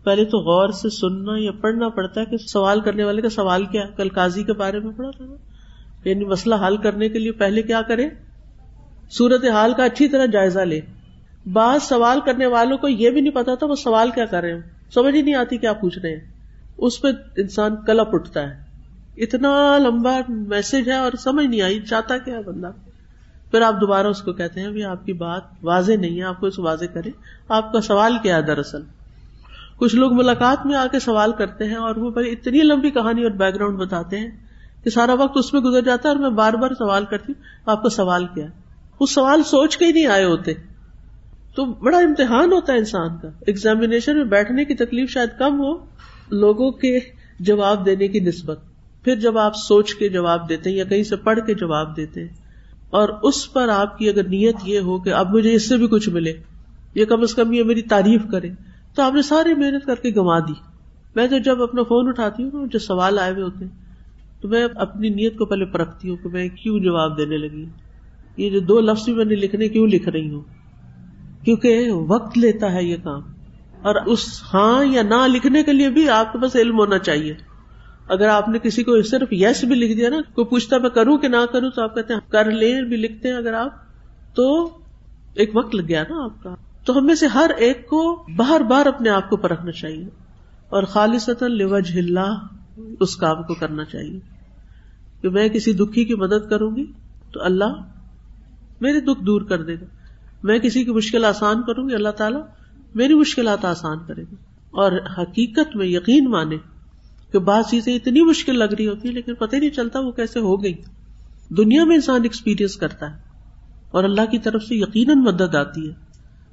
[0.05, 3.65] پہلے تو غور سے سننا یا پڑھنا پڑتا ہے کہ سوال کرنے والے کا سوال
[3.65, 5.25] کیا کل قاضی کے بارے میں پڑھا تھا
[6.09, 8.09] یعنی مسئلہ حل کرنے کے لیے پہلے کیا کرے؟
[9.11, 10.81] صورت حال کا اچھی طرح جائزہ لے۔
[11.53, 14.55] بعض سوال کرنے والوں کو یہ بھی نہیں پتا تھا وہ سوال کیا کر رہے
[14.55, 14.61] ہیں
[14.95, 16.21] سمجھ ہی نہیں آتی کیا پوچھ رہے ہیں۔
[16.79, 18.72] اس پہ انسان کلپ اٹھتا ہے۔
[19.17, 22.71] اتنا لمبا میسج ہے اور سمجھ نہیں آئی، چاہتا کیا بندہ؟
[23.51, 26.47] پھر آپ دوبارہ اس کو کہتے ہیں آپ کی بات واضح نہیں ہے، آپ کو
[26.47, 27.11] اس واضح کرے
[27.49, 28.83] آپ کا سوال کیا ہے دراصل؟
[29.77, 33.31] کچھ لوگ ملاقات میں آ کے سوال کرتے ہیں اور وہ اتنی لمبی کہانی اور
[33.31, 34.31] بیک گراؤنڈ بتاتے ہیں
[34.85, 37.43] کہ سارا وقت اس میں گزر جاتا ہے اور میں بار بار سوال کرتی ہوں،
[37.67, 38.47] آپ کا سوال کیا
[39.01, 40.53] وہ سوال سوچ کے ہی نہیں آئے ہوتے۔
[41.55, 45.85] تو بڑا امتحان ہوتا ہے انسان کا۔ ایگزامیشن میں بیٹھنے کی تکلیف شاید کم ہو،
[46.31, 46.99] لوگوں کے
[47.41, 48.61] جواب دینے کی نسبت۔
[49.05, 52.21] پھر جب آپ سوچ کے جواب دیتے ہیں یا کہیں سے پڑھ کے جواب دیتے
[52.21, 52.29] ہیں،
[52.91, 55.87] اور اس پر آپ کی اگر نیت یہ ہو کہ اب مجھے اس سے بھی
[55.87, 56.33] کچھ ملے،
[56.95, 58.51] یا کم از کم یہ میری تعریف کرے،
[58.95, 60.55] تو آپ نے ساری محنت کر کے گوا دی۔
[61.17, 64.67] میں تو جب اپنا فون اٹھاتی ہوں جو سوال آئے ہوئے ہوتے ہیں، تو میں
[64.77, 67.65] اپنی نیت کو پہلے پرکھتی ہوں کہ میں کیوں جواب دینے لگی
[68.37, 70.43] یہ جو دو لفظ بھی میں نے لکھنے کیوں لکھ رہی ہوں؟
[71.45, 73.21] کیونکہ وقت لیتا ہے یہ کام۔
[73.83, 74.25] اور اس
[74.55, 77.35] ہاں یا نہ لکھنے کے لیے بھی آپ کے پاس علم ہونا چاہیے۔
[78.13, 81.19] اگر آپ نے کسی کو صرف یس بھی لکھ دیا نا، کوئی پوچھتا میں کروں
[81.19, 83.71] کہ نہ کروں، تو آپ کہتے ہیں کر لیں، بھی لکھتے ہیں اگر آپ،
[84.35, 84.71] تو
[85.35, 86.55] ایک وقت لگ گیا نا آپ کا۔
[86.85, 90.09] تو ہمیں سے ہر ایک کو بار بار اپنے آپ کو پرکھنا چاہیے۔
[90.69, 92.47] اور خالص لوج اللہ
[93.01, 94.21] اس کام کو کرنا چاہیے۔
[95.21, 96.85] کہ میں کسی دکھی کی مدد کروں گی
[97.33, 97.75] تو اللہ
[98.81, 99.85] میرے دکھ دور کر دے گا۔
[100.43, 102.41] میں کسی کی مشکل آسان کروں گی، اللہ تعالیٰ
[102.95, 104.35] میری مشکلات آسان کرے گا۔
[104.71, 106.57] اور حقیقت میں یقین مانے
[107.33, 110.11] کہ بعض چیزیں اتنی مشکل لگ رہی ہوتی ہے لیکن پتہ ہی نہیں چلتا وہ
[110.11, 110.75] کیسے ہو گئی۔
[111.49, 113.21] دنیا میں انسان ایکسپیرئنس کرتا ہے
[113.91, 115.95] اور اللہ کی طرف سے یقیناً مدد آتی ہے۔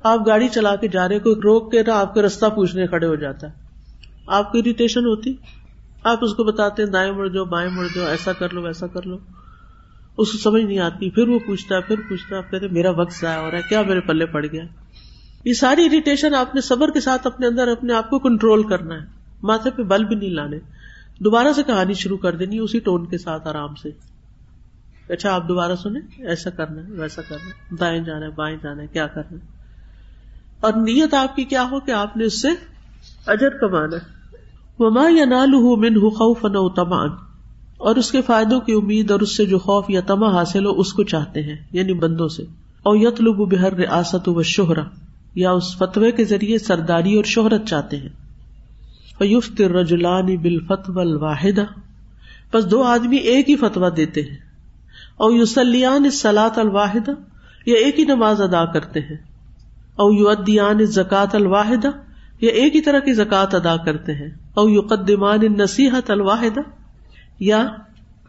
[0.03, 3.07] آپ گاڑی چلا کے جا رہے کوئی روک کے نہ آپ کا رستہ پوچھنے کھڑے
[3.07, 3.53] ہو جاتا ہے۔
[4.27, 5.36] آپ کو اریٹیشن ہوتی؟
[6.03, 8.88] آپ اس کو بتاتے ہیں، دائیں مڑ جاؤ، بائیں مڑ جاؤ، ایسا کر لو، ویسا
[8.88, 9.17] کر لو۔
[10.17, 13.21] اس کو سمجھ نہیں آتی، پھر وہ پوچھتا ہے، پھر پوچھتا ہے کہتے میرا وقت
[13.21, 14.63] ضائع ہو رہا ہے، کیا میرے پلے پڑ گیا
[15.45, 18.95] یہ ساری اریٹیشن آپ نے صبر کے ساتھ اپنے اندر اپنے آپ کو کنٹرول کرنا
[18.95, 20.57] ہے۔ ماتھے پہ بل بھی نہیں لانے۔
[21.19, 23.89] دوبارہ سے کہانی شروع کر دینی، اسی ٹون کے ساتھ آرام سے۔
[25.13, 28.81] اچھا آپ دوبارہ سنیں، ایسا کرنا ہے، ویسا کرنا ہے، دائیں جانا ہے، بائیں جانا
[28.81, 29.59] ہے، کیا کرنا ہے؟
[30.59, 32.47] اور نیت آپ کی کیا ہو کہ آپ نے اس سے
[33.27, 33.97] اجر کمانا
[34.79, 37.09] وما یا نال من خوف نو تمان
[37.77, 40.71] اور اس کے فائدوں کی امید اور اس سے جو خوف یا تما حاصل ہو،
[40.71, 42.43] اس کو چاہتے ہیں یعنی بندوں سے۔
[42.83, 44.83] اور یت لب بہر ریاست و شہرا
[45.35, 48.09] یا اس فتوے کے ذریعے سرداری اور شہرت چاہتے ہیں۔
[49.20, 51.65] فیفت رجولانی بال فتو الواحدہ۔
[52.53, 54.38] بس دو آدمی ایک ہی فتوا دیتے ہیں۔
[55.17, 57.11] اور یوسلیان سلاط الواحدہ
[57.65, 59.17] یا ایک ہی نماز ادا کرتے ہیں۔
[59.95, 61.88] او یو ادیان زکات الواحدہ
[62.41, 64.82] یا ایک ہی طرح کی زکات ادا کرتے ہیں۔ او یو
[65.36, 66.61] نصیحت الواحدہ
[67.39, 67.67] یا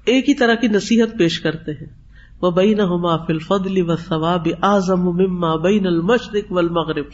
[0.04, 2.00] ایک ہی طرح کی نصیحت پیش کرتے ہیں۔
[2.42, 7.04] وہ بین ہما فل فضل و ثواب اعظم مما بین المشرق والمغرب۔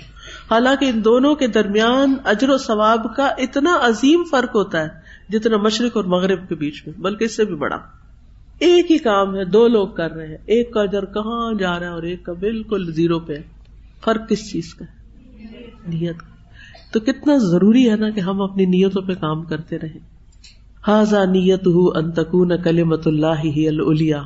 [0.51, 4.89] حالانکہ ان دونوں کے درمیان اجر و ثواب کا اتنا عظیم فرق ہوتا ہے
[5.29, 7.77] جتنا مشرق اور مغرب کے بیچ میں، بلکہ اس سے بھی بڑا۔
[8.59, 11.87] ایک ہی کام ہے، دو لوگ کر رہے ہیں۔ ایک کا اجر کہاں جا رہا
[11.87, 13.35] ہے اور ایک کا بالکل زیرو پہ۔
[14.05, 14.97] فرق کس چیز کا ہے؟
[15.89, 16.37] نیت کا۔
[16.93, 19.99] تو کتنا ضروری ہے نا کہ ہم اپنی نیتوں پہ کام کرتے رہے
[20.89, 24.23] ہاضا نیت ہُ انتقون کلمت اللہ ہی الیا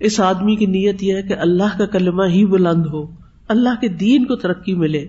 [0.00, 3.21] اس آدمی کی نیت یہ ہے کہ اللہ کا کلمہ ہی بلند ہو۔
[3.52, 5.08] اللہ کے دین کو ترقی ملے۔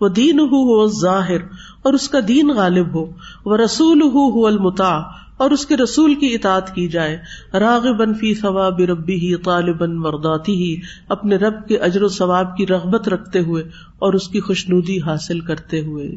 [0.00, 1.40] وہ دین ہو ظاہر
[1.82, 3.06] اور اس کا دین غالب ہو۔
[3.44, 5.02] وہ رسول ہو المتا
[5.36, 7.18] اور اس کے رسول کی اطاعت کی جائے۔
[7.54, 12.66] راغ فی ثواب ربی ہی طالباً مرداتی ہی اپنے رب کے اجر و ثواب کی
[12.66, 13.62] رغبت رکھتے ہوئے
[13.98, 16.14] اور اس کی خوشنودی حاصل کرتے ہوئے۔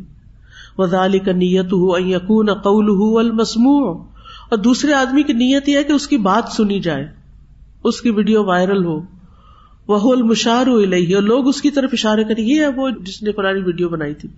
[0.78, 4.04] وزال کا نیت ہو یقون قول ہو المسموع۔
[4.50, 7.08] اور دوسرے آدمی کی نیت یہ ہے کہ اس کی بات سنی جائے،
[7.84, 9.17] اس کی ویڈیو وائرل ہو۔
[9.88, 13.62] وہ المشار اور لوگ اس کی طرف اشارے کریں، یہ ہے وہ جس نے پرانی
[13.62, 14.30] ویڈیو بنائی تھی۔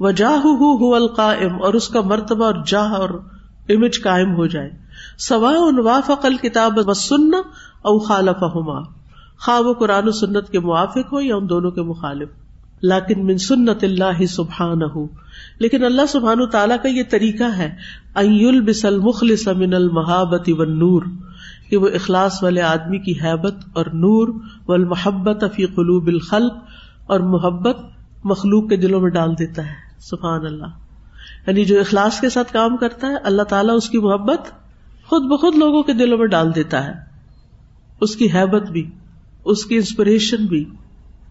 [0.00, 3.08] وہ جاہ ہو القائم، اور اس کا مرتبہ اور جاہ اور
[3.68, 4.70] امیج قائم ہو جائے۔
[5.18, 5.52] سوا
[5.84, 7.38] وافق الکتاب و سننا
[7.82, 8.80] او خالف ہما
[9.38, 12.28] خواہ وہ قرآن و سنت کے موافق ہو یا ان دونوں کے مخالف۔
[12.82, 15.06] لیکن من سنت اللہ سبحان ہو
[15.58, 17.76] لیکن اللہ سبحان تعالیٰ کا یہ طریقہ ہے
[18.14, 21.02] ایل بسل مخلص من المحابت و نور
[21.74, 24.28] کہ وہ اخلاص والے آدمی کی حیبت اور نور
[24.68, 26.52] و المحبت فی قلوب الخلق
[27.06, 27.76] اور محبت
[28.24, 30.66] مخلوق کے دلوں میں ڈال دیتا ہے۔ سبحان اللہ۔
[31.46, 34.40] یعنی جو اخلاص کے ساتھ کام کرتا ہے، اللہ تعالیٰ اس کی محبت
[35.06, 36.92] خود بخود لوگوں کے دلوں میں ڈال دیتا ہے۔
[38.00, 38.90] اس کی حیبت بھی،
[39.44, 40.64] اس کی انسپریشن بھی۔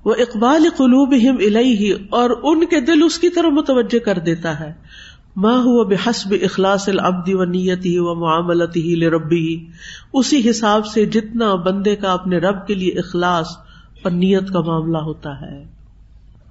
[0.05, 4.59] وہ اقبال قلوب ہم ہی اور ان کے دل اس کی طرح متوجہ کر دیتا
[4.59, 4.73] ہے۔
[5.35, 9.65] ماں ہوا بے حسب اخلاص العبدی و نیت ہی و معاملت ہی ربی ہی
[10.13, 13.47] اسی حساب سے جتنا بندے کا اپنے رب کے لیے اخلاص
[14.03, 15.63] اور نیت کا معاملہ ہوتا ہے۔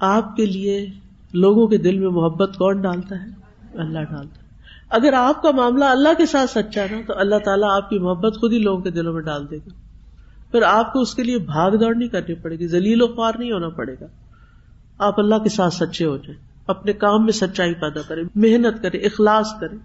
[0.01, 0.87] آپ کے لیے،
[1.33, 3.26] لوگوں کے دل میں محبت کون ڈالتا ہے؟
[3.74, 4.49] اللہ ڈالتا ہے۔
[4.89, 8.41] اگر آپ کا معاملہ اللہ کے ساتھ سچا نا، تو اللہ تعالیٰ آپ کی محبت
[8.41, 9.68] خود ہی لوگوں کے دلوں میں ڈال دے گا۔
[10.51, 13.33] پھر آپ کو اس کے لیے بھاگ دوڑ نہیں کرنی پڑے گی، ذلیل و خوار
[13.39, 14.07] نہیں ہونا پڑے گا۔
[14.99, 18.98] آپ اللہ کے ساتھ سچے ہو جائیں۔ اپنے کام میں سچائی پیدا کرے، محنت کرے،
[18.98, 19.76] اخلاص کرے۔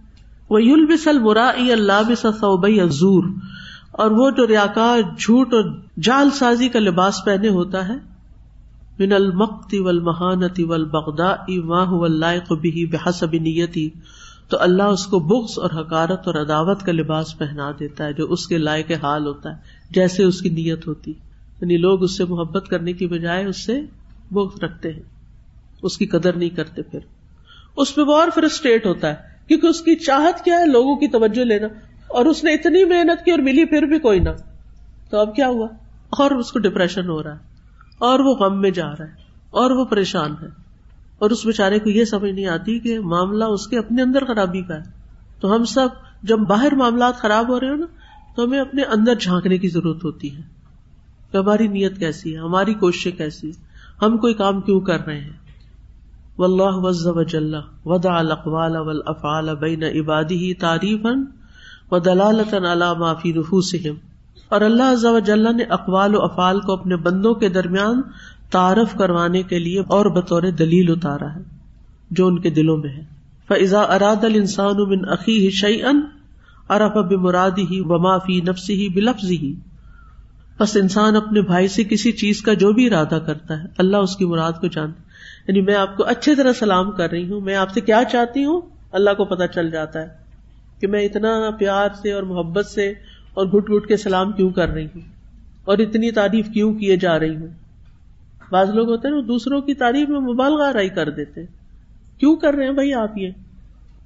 [0.50, 3.24] وہ یل بسل مرا اللہ بسبئی عزور
[3.92, 5.64] اور وہ جو ریاکار، جھوٹ اور
[6.02, 7.96] جال سازی کا لباس پہنے ہوتا ہے،
[9.00, 13.90] من المقتی ول مہانتی ول بغدا ماہ اللہ بھی بحسب نیتی
[14.50, 18.26] تو اللہ اس کو بغض اور حکارت اور عداوت کا لباس پہنا دیتا ہے، جو
[18.32, 19.56] اس کے لائق حال ہوتا ہے،
[19.92, 21.12] جیسے اس کی نیت ہوتی۔
[21.62, 23.82] یعنی لوگ اس سے محبت کرنے کی بجائے اس سے
[24.32, 25.17] بغض رکھتے ہیں۔
[25.84, 27.00] اس کی قدر نہیں کرتے پھر۔
[27.78, 29.16] اس پہ وہ اور فرسٹریٹ ہوتا ہے،
[29.48, 31.68] کیونکہ اس کی چاہت کیا ہے لوگوں کی توجہ لینا۔
[32.08, 34.30] اور اس نے اتنی محنت کی اور ملی پھر بھی کوئی نہ۔
[35.10, 35.68] تو اب کیا ہوا؟
[36.10, 37.40] اور اس کو ڈپریشن ہو رہا ہے۔
[37.98, 39.12] اور وہ غم میں جا رہا ہے۔
[39.50, 40.48] اور وہ پریشان ہے۔
[41.20, 44.62] اور اس بےچارے کو یہ سمجھ نہیں آتی کہ معاملہ اس کے اپنے اندر خرابی
[44.62, 44.84] کا ہے۔
[45.40, 45.88] تو ہم سب
[46.24, 47.86] جب باہر معاملات خراب ہو رہے ہو نا،
[48.36, 50.42] تو ہمیں اپنے اندر جھانکنے کی ضرورت ہوتی ہے۔
[51.32, 53.52] کہ ہماری نیت کیسی ہے؟ ہماری کوششیں کیسی
[54.02, 55.47] ہم کوئی کام کیوں کر رہے ہیں؟
[56.38, 61.06] و اللہ وز وجل ودا الاقوال والافعال بین عبادی تعریف
[61.92, 63.96] و دلالت علامہ فی نفوسہم۔
[64.50, 68.02] اور اللہ جل نے اقوال و افعال کو اپنے بندوں کے درمیان
[68.52, 71.42] تعارف کروانے کے لیے اور بطور دلیل اتارا ہے،
[72.12, 73.04] جو ان کے دلوں میں ہے۔
[73.48, 76.02] فضا اراد السان بن عقی شعی ان
[76.70, 79.54] ارف اب مرادی ہی ومافی نفسی ہی بلفظ ہی
[80.60, 84.16] بس انسان اپنے بھائی سے کسی چیز کا جو بھی ارادہ کرتا ہے، اللہ اس
[84.16, 85.02] کی مراد کو جانتا
[85.48, 88.46] یعنی میں آپ کو اچھی طرح سلام کر رہی ہوں، میں آپ سے کیا چاہتی
[88.46, 90.08] ہوں؟ اللہ کو پتا چل جاتا ہے
[90.80, 92.90] کہ میں اتنا پیار سے اور محبت سے
[93.34, 95.02] اور گٹ گٹ کے سلام کیوں کر رہی ہوں
[95.66, 97.48] اور اتنی تعریف کیوں کیے جا رہی ہوں؟
[98.52, 101.42] بعض لوگ ہوتے ہیں وہ دوسروں کی تعریف میں مبالغہ رائی کر دیتے
[102.18, 103.30] کیوں کر رہے ہیں بھائی آپ یہ؟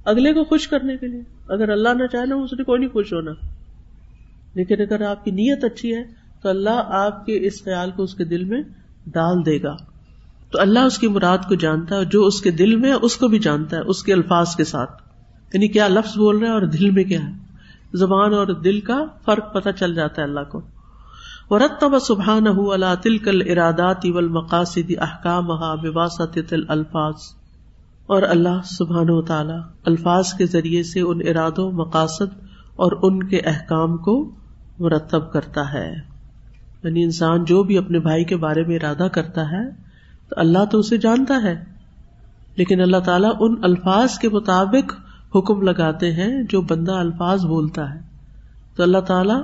[0.04, 2.90] اگلے کو خوش کرنے کے لیے۔ اگر اللہ نہ چاہے نا، اس نے کوئی نہیں
[2.90, 3.32] خوش ہونا۔
[4.54, 6.02] لیکن اگر آپ کی نیت اچھی ہے،
[6.42, 8.62] تو اللہ آپ کے اس خیال کو اس کے دل میں
[9.06, 9.91] ڈال دے گا۔
[10.52, 13.28] تو اللہ اس کی مراد کو جانتا ہے جو اس کے دل میں اس کو
[13.28, 15.02] بھی جانتا ہے، اس کے الفاظ کے ساتھ۔
[15.52, 17.32] یعنی کیا لفظ بول رہے ہیں اور دل میں کیا ہے؟
[17.94, 20.60] زبان اور دل کا فرق پتہ چل جاتا ہے اللہ کو۔
[21.50, 25.50] ورتب سبحان اللہ تل ارادات اول مقاصد احکام
[26.68, 27.14] الفاظ
[28.06, 32.44] اور اللہ سبحان و تعالی الفاظ کے ذریعے سے ان ارادوں، مقاصد
[32.76, 34.30] اور ان کے احکام کو
[34.78, 35.94] مرتب کرتا ہے۔
[36.84, 39.91] یعنی انسان جو بھی اپنے بھائی کے بارے میں ارادہ کرتا ہے
[40.28, 41.64] تو اللہ تو اسے جانتا ہے۔
[42.56, 44.94] لیکن اللہ تعالیٰ ان الفاظ کے مطابق
[45.36, 48.00] حکم لگاتے ہیں جو بندہ الفاظ بولتا ہے۔
[48.76, 49.34] تو اللہ تعالی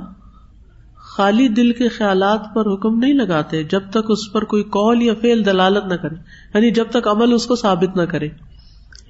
[0.97, 5.13] خالی دل کے خیالات پر حکم نہیں لگاتے جب تک اس پر کوئی کال یا
[5.21, 6.15] فیل دلالت نہ کرے۔
[6.55, 8.29] یعنی جب تک عمل اس کو ثابت نہ کرے۔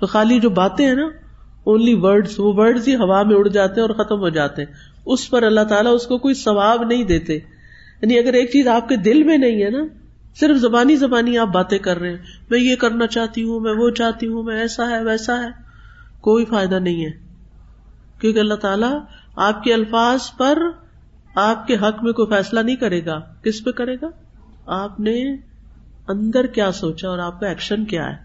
[0.01, 1.09] تو خالی جو باتیں ہیں نا
[1.65, 4.73] اونلی ورڈ وہ ورڈ ہی ہوا میں اڑ جاتے ہیں اور ختم ہو جاتے ہیں۔
[5.07, 7.35] اس پر اللہ تعالیٰ اس کو کوئی ثواب نہیں دیتے۔
[8.03, 9.98] یعنی اگر ایک چیز آپ کے دل میں نہیں ہے نا
[10.41, 12.17] صرف زبانی زبانی آپ باتیں کر رہے ہیں۔
[12.51, 15.49] میں یہ کرنا چاہتی ہوں، میں وہ چاہتی ہوں، میں ایسا ہے، ویسا ہے۔
[16.21, 17.11] کوئی فائدہ نہیں ہے۔
[18.21, 19.01] کیونکہ اللہ تعالیٰ
[19.37, 20.59] آپ کے الفاظ پر
[21.35, 24.07] آپ کے حق میں کوئی فیصلہ نہیں کرے گا۔ کس پہ کرے گا؟
[24.67, 25.37] آپ نے
[26.09, 28.17] اندر کیا سوچا اور آپ کا ایکشن کیا ہے۔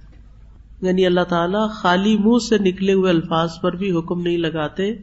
[0.82, 4.94] یعنی اللہ تعالیٰ خالی منہ سے نکلے ہوئے الفاظ پر بھی حکم نہیں لگاتے۔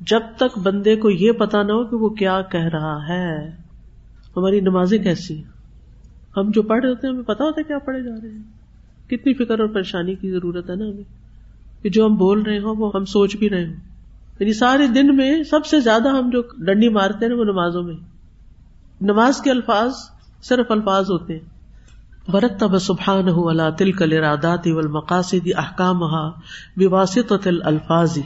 [0.00, 3.50] جب تک بندے کو یہ پتا نہ ہو کہ وہ کیا کہہ رہا ہے۔
[4.36, 5.42] ہماری نمازیں کیسی
[6.36, 8.42] ہم جو پڑھ رہے ہوتے ہیں، ہمیں پتا ہوتا ہے کیا پڑھے جا رہے ہیں۔
[9.10, 11.22] کتنی فکر اور پریشانی کی ضرورت ہے نا ہمیں۔
[11.82, 13.74] کہ جو ہم بول رہے ہوں، وہ ہم سوچ بھی رہے ہوں۔
[14.40, 17.94] یعنی سارے دن میں سب سے زیادہ ہم جو ڈنڈی مارتے ہیں وہ نمازوں میں۔
[19.00, 19.92] نماز کے الفاظ
[20.42, 21.52] صرف الفاظ ہوتے ہیں۔
[22.30, 26.02] برت تب سبحان ہو اللہ تل کل ارادات مقاصد احکام
[26.92, 28.18] واسط الفاظ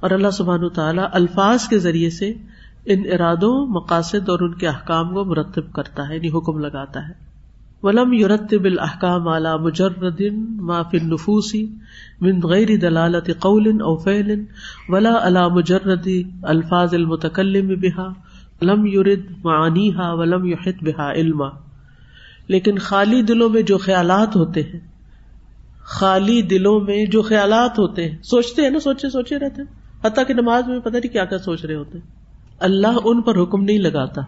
[0.00, 2.32] اور اللہ سبحان تعالیٰ الفاظ کے ذریعے سے
[2.88, 7.28] ان ارادوں، مقاصد اور ان کے احکام کو مرتب کرتا ہے یعنی حکم لگاتا ہے۔
[7.82, 10.22] ولم یورتب الحکام اعلی مجرد
[10.60, 11.66] ما النفوسی
[12.20, 14.44] من غیر دلالت قول او فعل
[14.88, 16.08] ولا على مجرد
[16.42, 18.12] الفاظ المتکلم بها
[18.62, 21.48] لم یرد معانیها ولم يحط بها علما۔
[22.48, 24.80] لیکن خالی دلوں میں جو خیالات ہوتے ہیں،
[25.78, 30.26] خالی دلوں میں جو خیالات ہوتے ہیں، سوچتے ہیں نا، سوچے سوچے رہتے ہیں۔ حتیٰ
[30.26, 32.17] کہ نماز میں پتہ نہیں کیا کیا سوچ رہے ہوتے ہیں۔
[32.58, 34.22] اللہ ان پر حکم نہیں لگاتا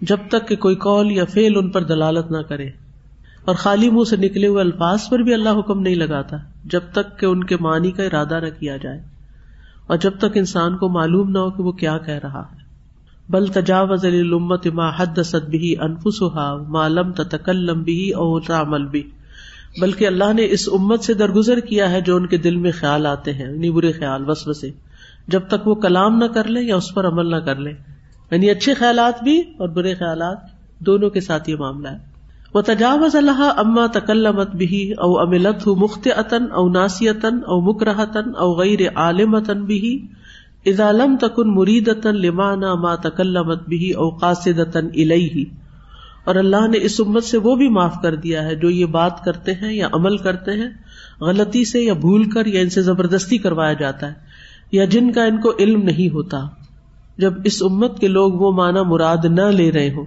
[0.00, 2.70] جب تک کہ کوئی کال یا فیل ان پر دلالت نہ کرے
[3.44, 7.20] اور خالی منہ سے نکلے ہوئے الفاظ پر بھی اللہ حکم نہیں لگاتا جب تک
[7.20, 9.00] کہ ان کے معنی کا ارادہ نہ کیا جائے
[9.86, 12.64] اور جب تک انسان کو معلوم نہ ہو کہ وہ کیا کہہ رہا ہے۔
[13.28, 19.10] بل تجاوز المت ما حد بھی انفسا معلوم تکلم بھی اور تعمل بھی
[19.80, 23.06] بلکہ اللہ نے اس امت سے درگزر کیا ہے جو ان کے دل میں خیال
[23.06, 24.70] آتے ہیں، انہیں برے خیال بس بسے
[25.28, 27.72] جب تک وہ کلام نہ کر لیں یا اس پر عمل نہ کر لیں
[28.30, 30.38] یعنی اچھے خیالات بھی اور برے خیالات
[30.78, 32.14] دونوں کے ساتھ یہ معاملہ ہے۔
[32.54, 38.36] وہ تجاوز اللہ اما تکلمت بھی او املت ہُ مخت عطن او ناسیتن او مکرحتن
[38.36, 40.06] او غیر عالمتن بھی
[40.66, 45.44] ادالم تکن مریدتن لمانا ما تکلمت بھی او قاصدتن الیہ
[46.24, 49.24] اور اللہ نے اس امت سے وہ بھی معاف کر دیا ہے جو یہ بات
[49.24, 50.68] کرتے ہیں یا عمل کرتے ہیں،
[51.20, 54.33] غلطی سے یا بھول کر یا ان سے زبردستی کروایا جاتا ہے۔
[54.72, 56.40] یا جن کا ان کو علم نہیں ہوتا،
[57.18, 60.04] جب اس امت کے لوگ وہ مانا مراد نہ لے رہے ہوں،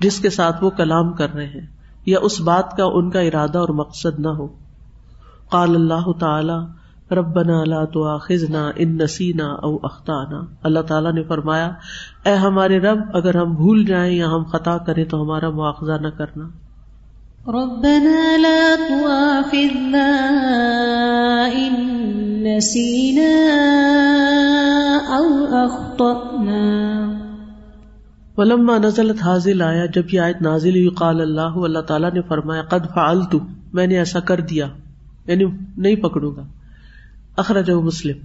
[0.00, 1.66] جس کے ساتھ وہ کلام کر رہے ہیں،
[2.06, 4.48] یا اس بات کا ان کا ارادہ اور مقصد نہ ہو۔
[5.48, 6.58] قال اللہ تعالی،
[7.14, 11.70] ربنا لا تؤاخذنا ان نسینا او اخطانا۔ اللہ تعالیٰ نے فرمایا،
[12.24, 16.08] اے ہمارے رب، اگر ہم بھول جائیں یا ہم خطا کریں تو ہمارا مواخذہ نہ
[16.08, 16.48] کرنا۔
[17.48, 20.06] ربنا لا تؤاخذنا
[21.52, 21.72] ان
[22.44, 23.52] نسینا
[25.08, 27.12] او اخطأنا
[28.36, 32.62] ولما نزلت حاضل آیا جب یہ آیت نازل ہوئی، قال اللہ اللہ تعالیٰ نے فرمایا،
[32.62, 33.36] قد فعلت،
[33.72, 34.68] میں نے ایسا کر دیا
[35.26, 35.44] یعنی
[35.76, 36.42] نہیں پکڑوں گا۔
[37.36, 38.16] اخرج مسلم۔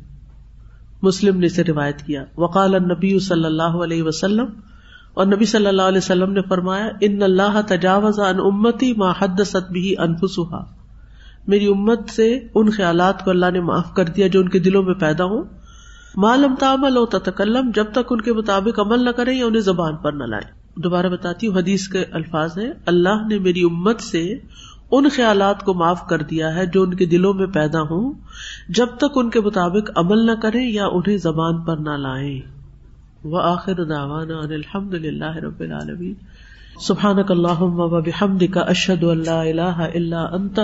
[1.01, 4.45] مسلم نے اسے روایت کیا۔ وقال النبی صلی اللہ علیہ وسلم
[5.13, 9.71] اور نبی صلی اللہ علیہ وسلم نے فرمایا، ان اللہ تجاوز عن امتی ما حدثت
[9.71, 10.65] به انفسها
[11.47, 14.83] میری امت سے ان خیالات کو اللہ نے معاف کر دیا جو ان کے دلوں
[14.83, 15.43] میں پیدا ہوں۔
[16.15, 19.95] معلوم تعمل ہو تکلم جب تک ان کے مطابق عمل نہ کریں یا انہیں زبان
[19.95, 24.33] پر نہ لائیں۔ دوبارہ بتاتی ہوں، حدیث کے الفاظ ہیں، اللہ نے میری امت سے
[24.91, 28.13] ان خیالات کو معاف کر دیا ہے جو ان کے دلوں میں پیدا ہوں،
[28.69, 32.60] جب تک ان کے مطابق عمل نہ کریں یا انہیں زبان پر نہ لائیں۔
[33.23, 33.79] وہ آخر
[34.51, 36.13] الحمد للہ رب العالمین.
[36.79, 40.59] سبحانك اللهم وبحمدك اشهد ان لا اله الا انت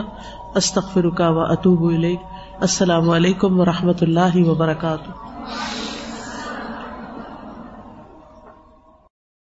[0.55, 2.19] استغفرك واتوب اليك
[2.59, 5.11] السلام علیکم و رحمۃ اللہ وبرکاتہ.